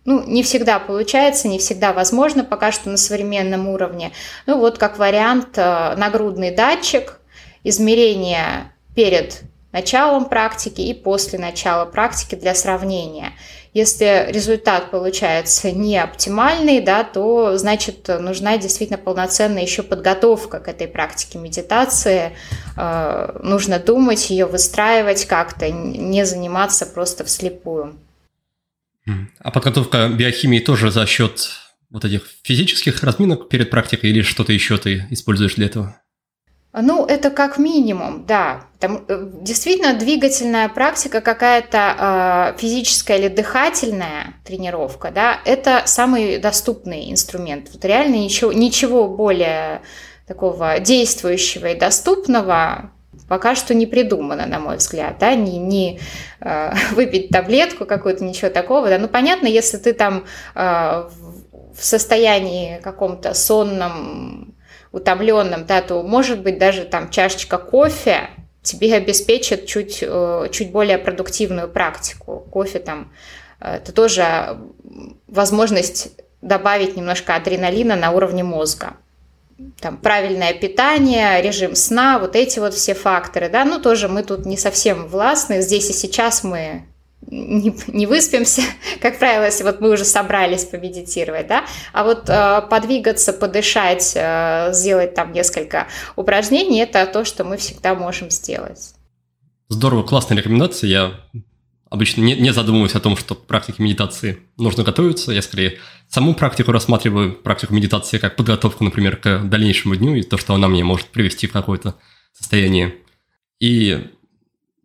[0.05, 4.13] ну, не всегда получается, не всегда возможно пока что на современном уровне.
[4.47, 7.21] Ну, вот как вариант э, нагрудный датчик,
[7.63, 13.33] измерение перед началом практики и после начала практики для сравнения.
[13.79, 20.89] Если результат получается не оптимальный, да, то значит нужна действительно полноценная еще подготовка к этой
[20.89, 22.33] практике медитации.
[22.77, 27.95] Э, нужно думать, ее выстраивать как-то, не заниматься просто вслепую.
[29.39, 31.49] А подготовка биохимии тоже за счет
[31.89, 36.03] вот этих физических разминок перед практикой или что-то еще ты используешь для этого?
[36.73, 38.65] Ну, это как минимум, да.
[38.79, 47.11] Там, э, действительно, двигательная практика какая-то э, физическая или дыхательная тренировка, да, это самый доступный
[47.11, 47.71] инструмент.
[47.73, 49.81] Вот реально ничего, ничего более
[50.27, 52.91] такого действующего и доступного
[53.29, 56.01] пока что не придумано, на мой взгляд, да, не, не
[56.41, 62.81] э, выпить таблетку какую-то, ничего такого, да, ну, понятно, если ты там э, в состоянии
[62.83, 64.48] каком-то сонном,
[64.99, 68.29] утомленном, да, то может быть даже там чашечка кофе
[68.63, 72.47] тебе обеспечит чуть, э, чуть более продуктивную практику.
[72.51, 73.13] Кофе там
[73.61, 74.59] э, это тоже
[75.27, 78.95] возможность добавить немножко адреналина на уровне мозга.
[79.81, 84.47] Там правильное питание, режим сна, вот эти вот все факторы, да, ну тоже мы тут
[84.47, 86.85] не совсем властны, здесь и сейчас мы
[87.27, 88.63] не, не выспимся,
[89.01, 94.71] как правило, если вот мы уже собрались помедитировать, да, а вот э, подвигаться, подышать, э,
[94.73, 98.95] сделать там несколько упражнений, это то, что мы всегда можем сделать.
[99.69, 100.89] Здорово, классная рекомендация.
[100.89, 101.21] Я
[101.91, 105.33] обычно не, не задумываюсь о том, что к практике медитации нужно готовиться.
[105.33, 110.39] Я скорее саму практику рассматриваю, практику медитации как подготовку, например, к дальнейшему дню и то,
[110.39, 111.97] что она мне может привести в какое-то
[112.33, 112.95] состояние.
[113.61, 114.07] И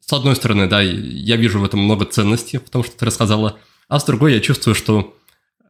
[0.06, 3.58] с одной стороны, да, я вижу в этом много ценностей, в том, что ты рассказала,
[3.88, 5.16] а с другой я чувствую, что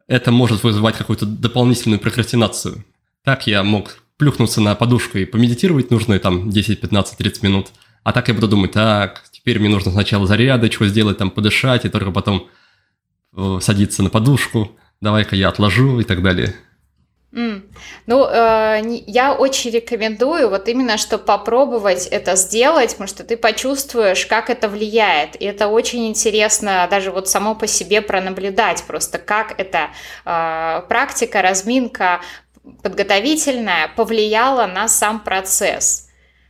[0.08, 2.84] это может вызывать какую-то дополнительную прокрастинацию.
[3.24, 7.68] Так я мог плюхнуться на подушку и помедитировать нужные там 10, 15, 30 минут,
[8.04, 11.90] а так я буду думать, так, теперь мне нужно сначала зарядочку сделать, там подышать, и
[11.90, 12.48] только потом
[13.38, 16.56] э, садиться на подушку, давай-ка я отложу и так далее.
[17.34, 17.64] Mm.
[18.06, 24.28] Ну, э, я очень рекомендую вот именно, чтобы попробовать это сделать, потому что ты почувствуешь,
[24.28, 25.36] как это влияет.
[25.42, 29.90] И это очень интересно даже вот само по себе пронаблюдать, просто как эта
[30.26, 32.22] э, практика, разминка
[32.84, 36.10] подготовительная повлияла на сам процесс.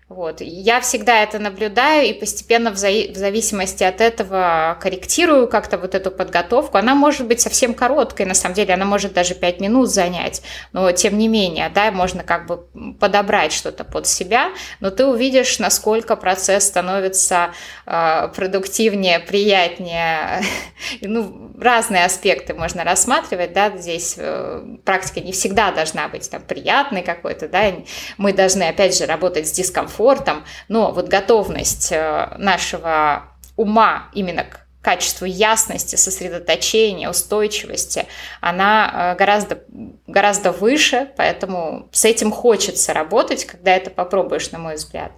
[0.09, 0.41] Вот.
[0.41, 2.89] Я всегда это наблюдаю и постепенно в, за...
[2.89, 6.77] в зависимости от этого корректирую как-то вот эту подготовку.
[6.77, 10.41] Она может быть совсем короткой, на самом деле, она может даже 5 минут занять,
[10.73, 12.65] но тем не менее, да, можно как бы
[12.99, 14.49] подобрать что-то под себя,
[14.81, 17.53] но ты увидишь, насколько процесс становится
[17.85, 20.43] э, продуктивнее, приятнее.
[21.01, 27.03] ну, разные аспекты можно рассматривать, да, здесь э, практика не всегда должна быть там приятной
[27.03, 27.71] какой-то, да,
[28.17, 33.23] мы должны, опять же, работать с дискомфортом, комфортом, но вот готовность э, нашего
[33.55, 38.05] ума именно к качеству ясности, сосредоточения, устойчивости,
[38.41, 39.63] она э, гораздо,
[40.07, 45.11] гораздо выше, поэтому с этим хочется работать, когда это попробуешь, на мой взгляд.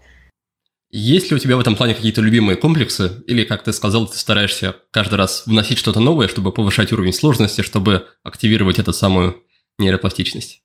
[0.92, 3.24] Есть ли у тебя в этом плане какие-то любимые комплексы?
[3.28, 7.62] Или, как ты сказал, ты стараешься каждый раз вносить что-то новое, чтобы повышать уровень сложности,
[7.62, 9.44] чтобы активировать эту самую
[9.78, 10.62] нейропластичность?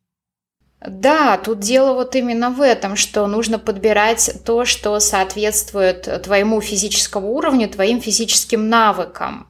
[0.86, 7.32] Да, тут дело вот именно в этом, что нужно подбирать то, что соответствует твоему физическому
[7.34, 9.49] уровню, твоим физическим навыкам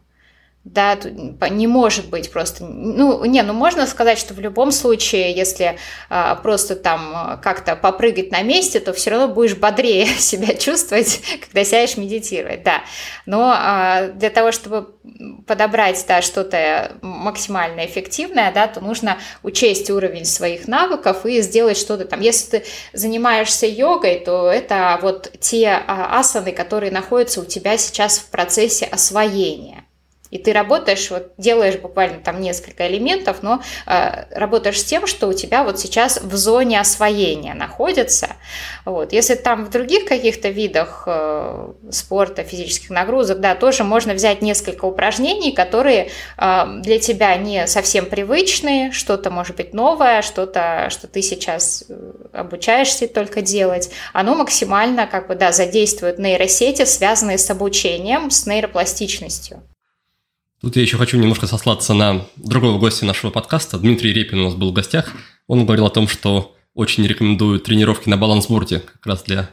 [0.65, 0.99] да,
[1.49, 5.79] не может быть просто, ну, не, ну можно сказать, что в любом случае, если
[6.11, 11.65] а, просто там как-то попрыгать на месте, то все равно будешь бодрее себя чувствовать, когда
[11.65, 12.83] сядешь медитировать, да.
[13.25, 14.95] Но а, для того, чтобы
[15.47, 22.05] подобрать, да, что-то максимально эффективное, да, то нужно учесть уровень своих навыков и сделать что-то
[22.05, 22.21] там.
[22.21, 28.19] Если ты занимаешься йогой, то это вот те а, асаны, которые находятся у тебя сейчас
[28.19, 29.87] в процессе освоения.
[30.31, 35.27] И ты работаешь, вот делаешь буквально там несколько элементов, но э, работаешь с тем, что
[35.27, 38.37] у тебя вот сейчас в зоне освоения находится.
[38.85, 39.13] Вот.
[39.13, 44.85] Если там в других каких-то видах э, спорта, физических нагрузок, да, тоже можно взять несколько
[44.85, 51.23] упражнений, которые э, для тебя не совсем привычные, что-то может быть новое, что-то, что ты
[51.23, 53.91] сейчас э, обучаешься только делать.
[54.13, 59.63] Оно максимально как бы, да, задействует нейросети, связанные с обучением, с нейропластичностью.
[60.61, 63.79] Тут я еще хочу немножко сослаться на другого гостя нашего подкаста.
[63.79, 65.11] Дмитрий Репин у нас был в гостях.
[65.47, 69.49] Он говорил о том, что очень рекомендует тренировки на балансборде как раз для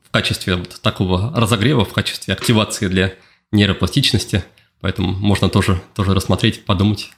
[0.00, 3.14] в качестве вот такого разогрева, в качестве активации для
[3.50, 4.44] нейропластичности,
[4.80, 7.10] поэтому можно тоже, тоже рассмотреть, подумать.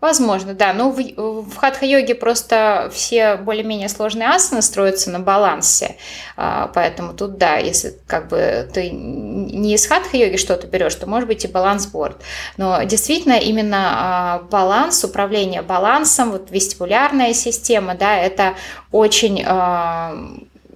[0.00, 0.74] Возможно, да.
[0.74, 5.96] Ну, в, в хатха-йоге просто все более-менее сложные асаны строятся на балансе.
[6.36, 11.28] А, поэтому тут, да, если как бы ты не из хатха-йоги что-то берешь, то может
[11.28, 12.16] быть и балансборд.
[12.56, 18.54] Но действительно именно а, баланс, управление балансом, вот вестибулярная система, да, это
[18.90, 20.16] очень а,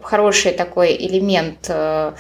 [0.03, 2.13] хороший такой элемент э,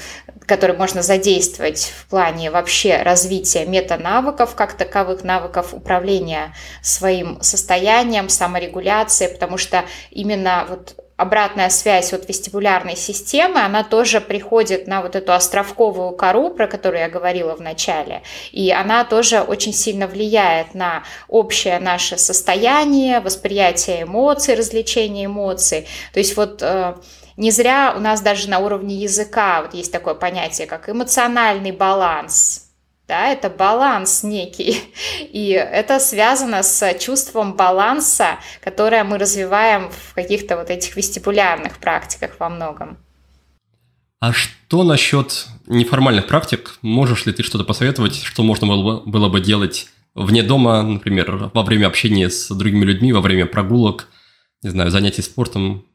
[0.49, 9.29] который можно задействовать в плане вообще развития метанавыков, как таковых навыков управления своим состоянием, саморегуляции,
[9.29, 15.33] потому что именно вот обратная связь от вестибулярной системы, она тоже приходит на вот эту
[15.33, 18.23] островковую кору, про которую я говорила в начале,
[18.53, 25.89] и она тоже очень сильно влияет на общее наше состояние, восприятие эмоций, развлечение эмоций.
[26.13, 26.95] То есть вот э,
[27.39, 32.65] не зря у нас даже на уровне языка вот есть такое понятие, как эмоциональный баланс.
[33.07, 34.83] Да, это баланс некий.
[35.33, 42.33] И это связано с чувством баланса, которое мы развиваем в каких-то вот этих вестибулярных практиках
[42.39, 42.99] во многом.
[44.21, 46.77] А что насчет неформальных практик?
[46.83, 51.51] Можешь ли ты что-то посоветовать, что можно было бы, было бы делать вне дома, например,
[51.55, 54.09] во время общения с другими людьми, во время прогулок,
[54.63, 55.87] не знаю, занятий спортом?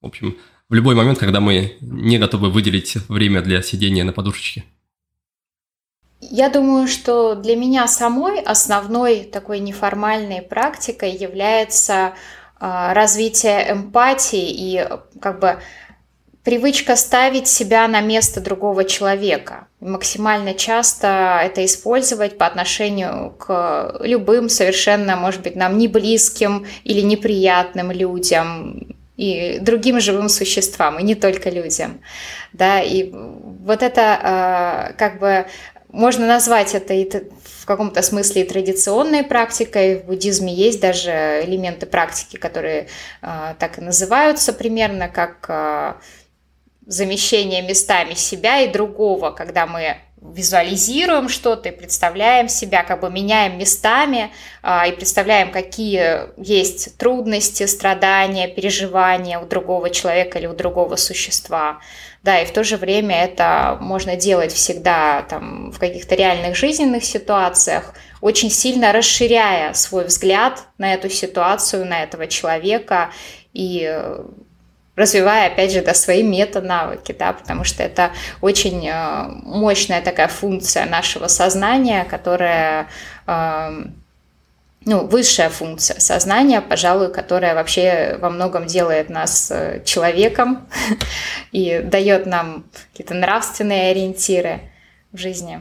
[0.00, 0.38] В общем,
[0.70, 4.64] в любой момент, когда мы не готовы выделить время для сидения на подушечке?
[6.20, 12.12] Я думаю, что для меня самой основной такой неформальной практикой является
[12.58, 14.88] а, развитие эмпатии и
[15.20, 15.58] как бы
[16.44, 19.66] привычка ставить себя на место другого человека.
[19.80, 27.00] Максимально часто это использовать по отношению к любым совершенно, может быть, нам не близким или
[27.00, 32.00] неприятным людям, и другим живым существам, и не только людям.
[32.54, 35.46] Да, и вот это э, как бы
[35.88, 37.06] можно назвать это и
[37.44, 39.98] в каком-то смысле и традиционной практикой.
[39.98, 41.10] В буддизме есть даже
[41.44, 42.88] элементы практики, которые
[43.20, 45.94] э, так и называются примерно как э,
[46.86, 53.58] замещение местами себя и другого, когда мы визуализируем что-то и представляем себя, как бы меняем
[53.58, 54.30] местами
[54.62, 61.80] а, и представляем, какие есть трудности, страдания, переживания у другого человека или у другого существа.
[62.22, 67.02] Да, и в то же время это можно делать всегда там, в каких-то реальных жизненных
[67.02, 73.10] ситуациях, очень сильно расширяя свой взгляд на эту ситуацию, на этого человека
[73.54, 73.90] и
[75.00, 80.86] развивая, опять же, да, свои мета-навыки, да, потому что это очень э, мощная такая функция
[80.86, 82.88] нашего сознания, которая
[83.26, 84.00] эм,
[84.84, 90.66] ну, высшая функция сознания, пожалуй, которая вообще во многом делает нас э, человеком
[91.52, 94.70] и дает нам какие-то нравственные ориентиры
[95.12, 95.60] в жизни.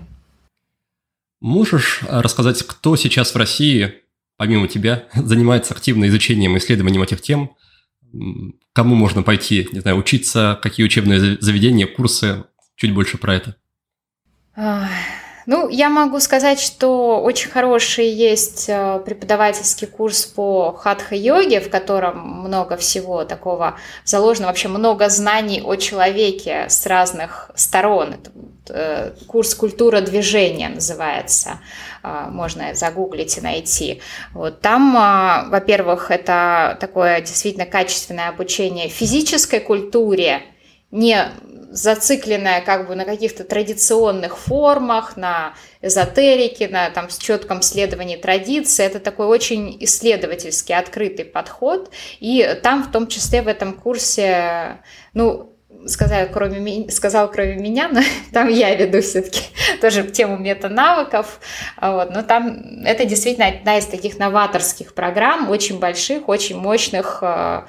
[1.41, 3.93] Можешь рассказать, кто сейчас в России,
[4.37, 7.55] помимо тебя, занимается активно изучением и исследованием этих тем?
[8.73, 12.45] Кому можно пойти, не знаю, учиться, какие учебные заведения, курсы,
[12.75, 13.55] чуть больше про это.
[15.51, 22.19] Ну, я могу сказать, что очень хороший есть э, преподавательский курс по хатха-йоге, в котором
[22.19, 28.13] много всего такого заложено, вообще много знаний о человеке с разных сторон.
[28.13, 28.31] Это
[28.69, 31.59] э, курс «Культура движения» называется.
[32.03, 34.01] Э, можно загуглить и найти.
[34.35, 40.43] Вот там, во-первых, это такое действительно качественное обучение физической культуре,
[40.91, 41.25] не
[41.71, 48.83] зацикленная как бы на каких-то традиционных формах, на эзотерике, на там четком следовании традиции.
[48.85, 51.91] Это такой очень исследовательский, открытый подход.
[52.19, 54.79] И там в том числе в этом курсе,
[55.13, 55.55] ну,
[55.87, 58.01] сказал кроме, сказал кроме меня, но
[58.33, 59.41] там я веду все-таки
[59.81, 61.39] тоже тему мета-навыков.
[61.81, 67.63] Вот, но там это действительно одна из таких новаторских программ, очень больших, очень мощных э,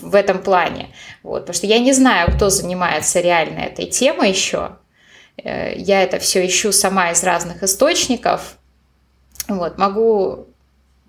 [0.00, 0.88] в этом плане.
[1.22, 4.76] Вот, потому что я не знаю, кто занимается реально этой темой еще.
[5.42, 8.56] Э, я это все ищу сама из разных источников.
[9.48, 10.47] Вот, могу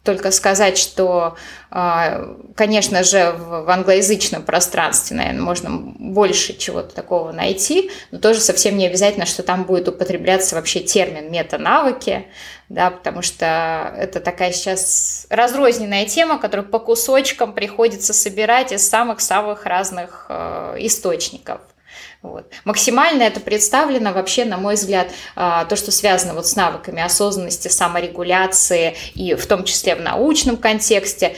[0.09, 1.35] только сказать, что,
[1.69, 8.75] а, конечно же, в англоязычном пространстве, наверное, можно больше чего-то такого найти, но тоже совсем
[8.75, 12.25] не обязательно, что там будет употребляться вообще термин мета-навыки,
[12.69, 19.67] да, потому что это такая сейчас разрозненная тема, которую по кусочкам приходится собирать из самых-самых
[19.67, 21.61] разных э, источников.
[22.21, 22.51] Вот.
[22.65, 27.69] Максимально это представлено вообще, на мой взгляд, а, то, что связано вот с навыками осознанности,
[27.69, 31.37] саморегуляции и в том числе в научном контексте,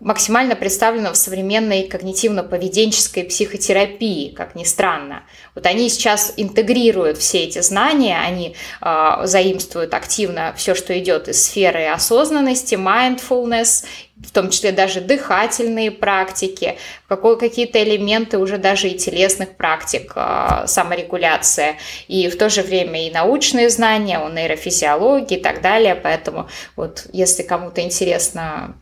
[0.00, 5.22] максимально представлено в современной когнитивно-поведенческой психотерапии, как ни странно.
[5.54, 11.44] Вот они сейчас интегрируют все эти знания, они э, заимствуют активно все, что идет из
[11.44, 13.84] сферы осознанности, mindfulness
[14.22, 16.76] в том числе даже дыхательные практики,
[17.08, 21.76] какие-то элементы уже даже и телесных практик, а, саморегуляция,
[22.06, 25.94] и в то же время и научные знания о нейрофизиологии и так далее.
[25.94, 28.76] Поэтому вот если кому-то интересно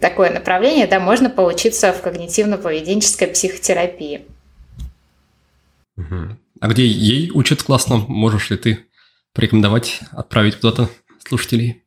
[0.00, 4.26] такое направление, да, можно поучиться в когнитивно-поведенческой психотерапии.
[6.60, 7.96] А где ей учат классно?
[7.96, 8.86] Можешь ли ты
[9.32, 10.88] порекомендовать отправить куда-то
[11.26, 11.82] слушателей?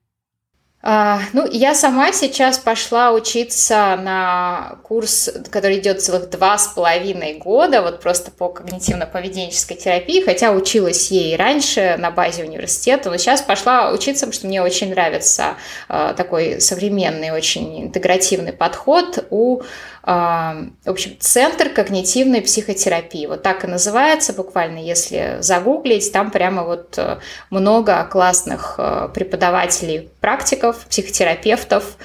[0.81, 7.33] А, ну, я сама сейчас пошла учиться на курс, который идет целых два с половиной
[7.33, 13.41] года, вот просто по когнитивно-поведенческой терапии, хотя училась ей раньше на базе университета, но сейчас
[13.41, 15.55] пошла учиться, потому что мне очень нравится
[15.89, 19.61] а, такой современный, очень интегративный подход у
[20.03, 23.25] в общем, Центр когнитивной психотерапии.
[23.25, 27.19] Вот так и называется буквально, если загуглить, там прямо вот э,
[27.49, 31.97] много классных э, преподавателей, практиков, психотерапевтов,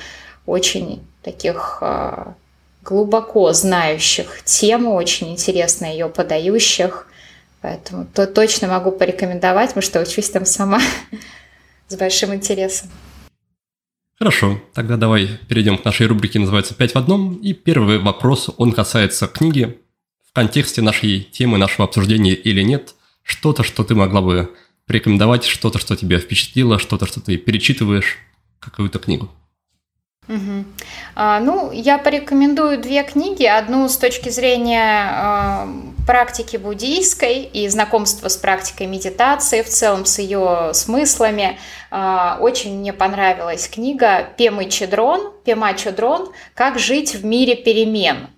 [0.45, 2.25] очень таких э,
[2.83, 7.07] глубоко знающих тему, очень интересно ее подающих.
[7.62, 10.81] Поэтому то точно могу порекомендовать, потому что учусь там сама
[11.89, 12.91] с большим интересом.
[14.19, 17.35] Хорошо, тогда давай перейдем к нашей рубрике, называется «Пять в одном».
[17.35, 19.78] И первый вопрос, он касается книги.
[20.28, 24.55] В контексте нашей темы, нашего обсуждения или нет, что-то, что ты могла бы
[24.86, 28.19] порекомендовать, что-то, что тебя впечатлило, что-то, что ты перечитываешь,
[28.61, 29.31] какую-то книгу.
[30.29, 30.65] Угу.
[31.17, 33.45] А, ну, я порекомендую две книги.
[33.45, 35.69] Одну с точки зрения а,
[36.07, 41.59] практики буддийской и знакомства с практикой медитации, в целом с ее смыслами.
[41.91, 48.29] А, очень мне понравилась книга Пемы Чедрон, Пема Чедрон «Как жить в мире перемен».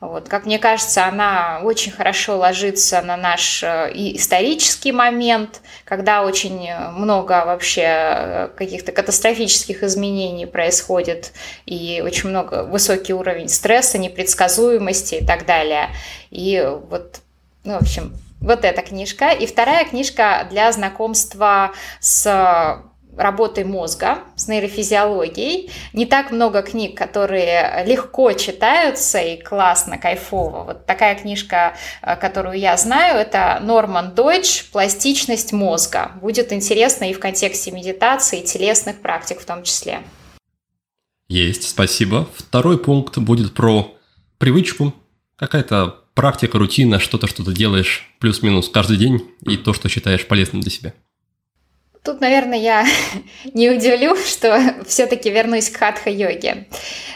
[0.00, 6.72] Вот, как мне кажется, она очень хорошо ложится на наш э, исторический момент, когда очень
[6.92, 11.32] много вообще э, каких-то катастрофических изменений происходит,
[11.66, 15.88] и очень много высокий уровень стресса, непредсказуемости и так далее.
[16.30, 17.20] И вот,
[17.64, 19.30] ну, в общем, вот эта книжка.
[19.30, 22.84] И вторая книжка для знакомства с
[23.18, 25.70] работой мозга, с нейрофизиологией.
[25.92, 30.64] Не так много книг, которые легко читаются и классно, кайфово.
[30.64, 36.12] Вот такая книжка, э, которую я знаю, это Норман Дойч «Пластичность мозга».
[36.20, 40.00] Будет интересно и в контексте медитации, и телесных практик в том числе.
[41.28, 42.28] Есть, спасибо.
[42.34, 43.94] Второй пункт будет про
[44.38, 44.94] привычку.
[45.36, 50.62] Какая-то практика, рутина, что-то, что ты делаешь плюс-минус каждый день и то, что считаешь полезным
[50.62, 50.94] для себя.
[52.02, 52.86] Тут, наверное, я
[53.54, 56.66] не удивлю, что все-таки вернусь к хатха-йоге.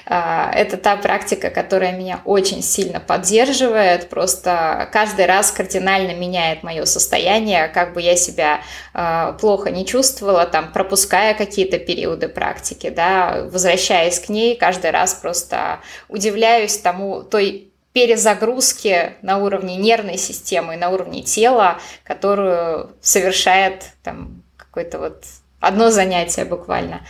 [0.05, 6.85] А, это та практика, которая меня очень сильно поддерживает, просто каждый раз кардинально меняет мое
[6.85, 8.61] состояние, как бы я себя
[8.93, 15.15] а, плохо не чувствовала, там, пропуская какие-то периоды практики, да, возвращаясь к ней, каждый раз
[15.15, 24.42] просто удивляюсь тому, той перезагрузки на уровне нервной системы, на уровне тела, которую совершает там,
[24.73, 25.25] какое-то вот
[25.61, 27.03] одно занятие буквально,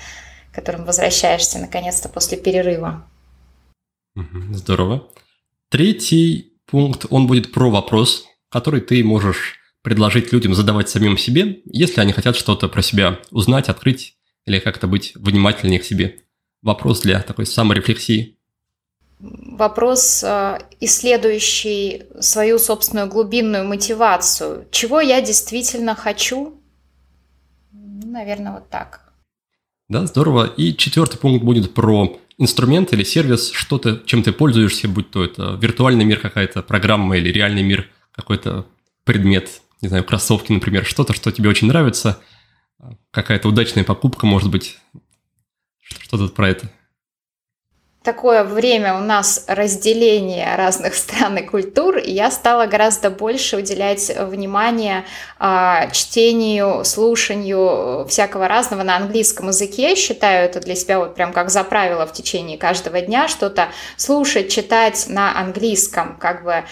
[0.51, 3.07] к которым возвращаешься наконец-то после перерыва.
[4.51, 5.09] Здорово.
[5.69, 12.01] Третий пункт, он будет про вопрос, который ты можешь предложить людям задавать самим себе, если
[12.01, 16.25] они хотят что-то про себя узнать, открыть или как-то быть внимательнее к себе.
[16.63, 18.37] Вопрос для такой саморефлексии.
[19.21, 24.67] Вопрос, э, исследующий свою собственную глубинную мотивацию.
[24.73, 26.62] Чего я действительно хочу
[28.07, 29.13] наверное, вот так.
[29.89, 30.47] Да, здорово.
[30.47, 35.25] И четвертый пункт будет про инструмент или сервис, что ты, чем ты пользуешься, будь то
[35.25, 38.67] это виртуальный мир какая-то, программа или реальный мир, какой-то
[39.05, 42.21] предмет, не знаю, кроссовки, например, что-то, что тебе очень нравится,
[43.11, 44.79] какая-то удачная покупка, может быть,
[45.83, 46.71] что-то про это
[48.03, 54.13] такое время у нас разделения разных стран и культур, и я стала гораздо больше уделять
[54.19, 55.05] внимание
[55.39, 59.95] э, чтению, слушанию всякого разного на английском языке.
[59.95, 64.51] Считаю это для себя вот прям как за правило в течение каждого дня что-то слушать,
[64.51, 66.65] читать на английском, как бы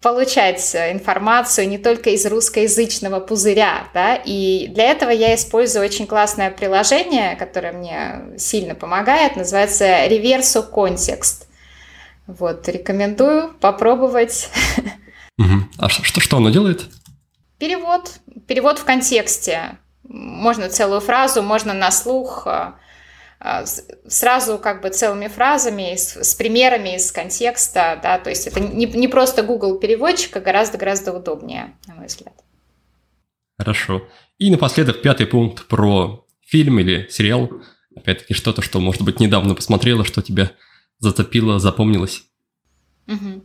[0.00, 6.50] получать информацию не только из русскоязычного пузыря, да, и для этого я использую очень классное
[6.50, 11.46] приложение, которое мне сильно помогает, называется Reverso Context.
[12.26, 14.50] Вот, рекомендую попробовать.
[15.38, 15.68] Угу.
[15.78, 16.86] А что, что оно делает?
[17.58, 18.20] Перевод.
[18.46, 19.78] Перевод в контексте.
[20.04, 22.46] Можно целую фразу, можно на слух.
[23.40, 23.64] А,
[24.08, 28.86] сразу как бы целыми фразами, с, с примерами из контекста, да, то есть это не,
[28.86, 32.34] не просто Google переводчик, а гораздо-гораздо удобнее, на мой взгляд.
[33.56, 34.08] Хорошо.
[34.38, 37.50] И напоследок пятый пункт про фильм или сериал.
[37.94, 40.52] Опять-таки что-то, что, может быть, недавно посмотрела, что тебя
[40.98, 42.22] зацепило, запомнилось.
[43.06, 43.42] Угу.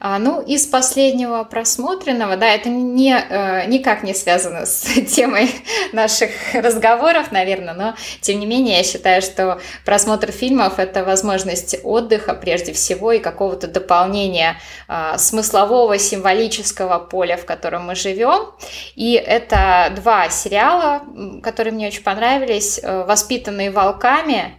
[0.00, 5.50] А, ну, из последнего просмотренного, да, это не, э, никак не связано с темой
[5.92, 12.34] наших разговоров, наверное, но, тем не менее, я считаю, что просмотр фильмов– это возможность отдыха,
[12.34, 18.50] прежде всего, и какого-то дополнения а, смыслового, символического поля, в котором мы живем.
[18.94, 21.02] И это два сериала,
[21.42, 24.56] которые мне очень понравились, э, «Воспитанные волками»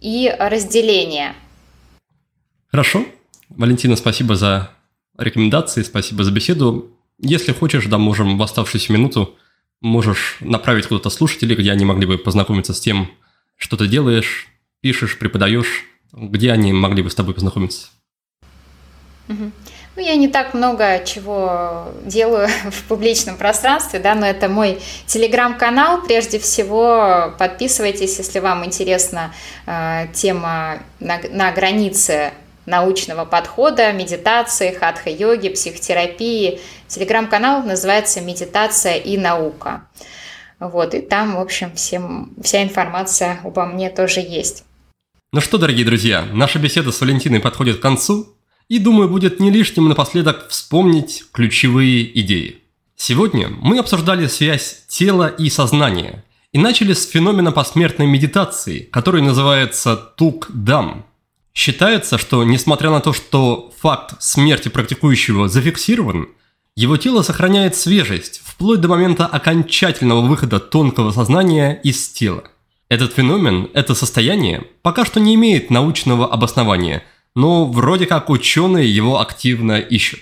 [0.00, 1.34] и «Разделение».
[2.70, 3.04] Хорошо.
[3.48, 4.70] Валентина, спасибо за
[5.18, 6.90] рекомендации, спасибо за беседу.
[7.18, 9.36] Если хочешь, да, можем в оставшуюся минуту
[9.84, 13.10] можешь направить куда-то слушателей, где они могли бы познакомиться с тем,
[13.56, 14.48] что ты делаешь,
[14.80, 17.88] пишешь, преподаешь, где они могли бы с тобой познакомиться.
[19.96, 26.02] Ну, я не так много чего делаю в публичном пространстве, да, но это мой телеграм-канал.
[26.02, 29.32] Прежде всего, подписывайтесь, если вам интересна
[29.66, 32.32] э, тема на, на границе
[32.66, 36.60] научного подхода, медитации, хатха-йоги, психотерапии.
[36.88, 39.88] Телеграм-канал называется «Медитация и наука».
[40.60, 44.64] Вот, и там, в общем, всем, вся информация обо мне тоже есть.
[45.32, 48.34] Ну что, дорогие друзья, наша беседа с Валентиной подходит к концу,
[48.68, 52.60] и думаю, будет не лишним напоследок вспомнить ключевые идеи.
[52.96, 59.96] Сегодня мы обсуждали связь тела и сознания и начали с феномена посмертной медитации, который называется
[59.96, 61.04] тук-дам–
[61.54, 66.28] Считается, что несмотря на то, что факт смерти практикующего зафиксирован,
[66.74, 72.42] его тело сохраняет свежесть вплоть до момента окончательного выхода тонкого сознания из тела.
[72.88, 77.04] Этот феномен, это состояние, пока что не имеет научного обоснования,
[77.36, 80.20] но вроде как ученые его активно ищут.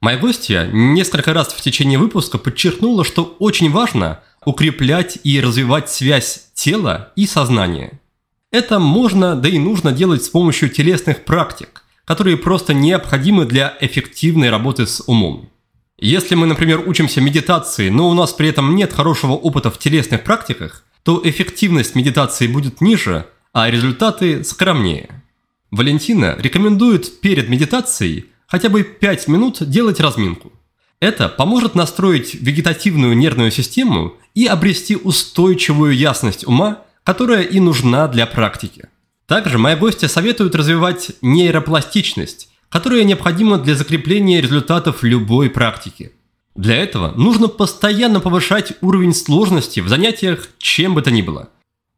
[0.00, 6.46] Моя гостья несколько раз в течение выпуска подчеркнула, что очень важно укреплять и развивать связь
[6.54, 7.98] тела и сознания–
[8.52, 14.50] это можно, да и нужно делать с помощью телесных практик, которые просто необходимы для эффективной
[14.50, 15.48] работы с умом.
[15.98, 20.22] Если мы, например, учимся медитации, но у нас при этом нет хорошего опыта в телесных
[20.22, 25.08] практиках, то эффективность медитации будет ниже, а результаты скромнее.
[25.70, 30.52] Валентина рекомендует перед медитацией хотя бы 5 минут делать разминку.
[31.00, 38.26] Это поможет настроить вегетативную нервную систему и обрести устойчивую ясность ума которая и нужна для
[38.26, 38.88] практики.
[39.26, 46.12] Также мои гости советуют развивать нейропластичность, которая необходима для закрепления результатов любой практики.
[46.54, 51.48] Для этого нужно постоянно повышать уровень сложности в занятиях чем бы то ни было.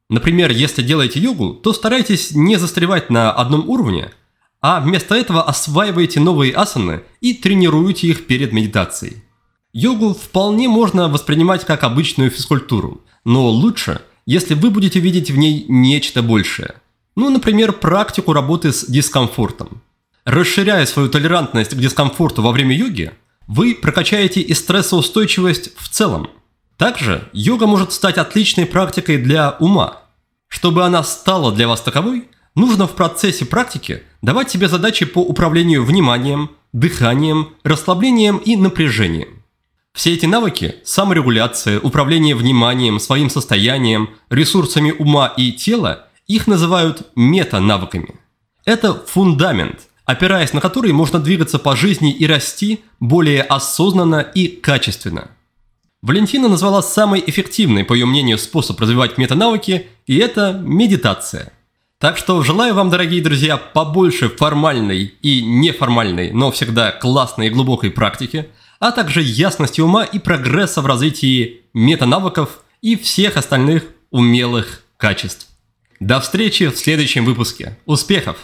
[0.08, 4.12] Например, если делаете йогу, то старайтесь не застревать на одном уровне,
[4.60, 9.24] а вместо этого осваивайте новые асаны и тренируйте их перед медитацией.
[9.72, 15.66] Йогу вполне можно воспринимать как обычную физкультуру, но лучше– если вы будете видеть в ней
[15.68, 16.74] нечто большее.
[17.16, 19.82] Ну, например, практику работы с дискомфортом.
[20.24, 23.12] Расширяя свою толерантность к дискомфорту во время йоги,
[23.46, 26.30] вы прокачаете и стрессоустойчивость в целом.
[26.76, 30.00] Также йога может стать отличной практикой для ума.
[30.48, 35.84] Чтобы она стала для вас таковой, нужно в процессе практики давать себе задачи по управлению
[35.84, 39.33] вниманием, дыханием, расслаблением и напряжением.
[39.94, 48.14] Все эти навыки– саморегуляция, управление вниманием, своим состоянием, ресурсами ума и тела– их называют мета-навыками.
[48.64, 55.28] Это фундамент, опираясь на который можно двигаться по жизни и расти более осознанно и качественно.
[56.02, 61.52] Валентина назвала самый эффективный, по ее мнению, способ развивать метанавыки, и это медитация.
[61.98, 67.92] Так что желаю вам, дорогие друзья, побольше формальной и неформальной, но всегда классной и глубокой
[67.92, 68.48] практики–
[68.84, 75.48] а также ясности ума и прогресса в развитии метанавыков и всех остальных умелых качеств.
[76.00, 77.78] До встречи в следующем выпуске.
[77.86, 78.36] Успехов!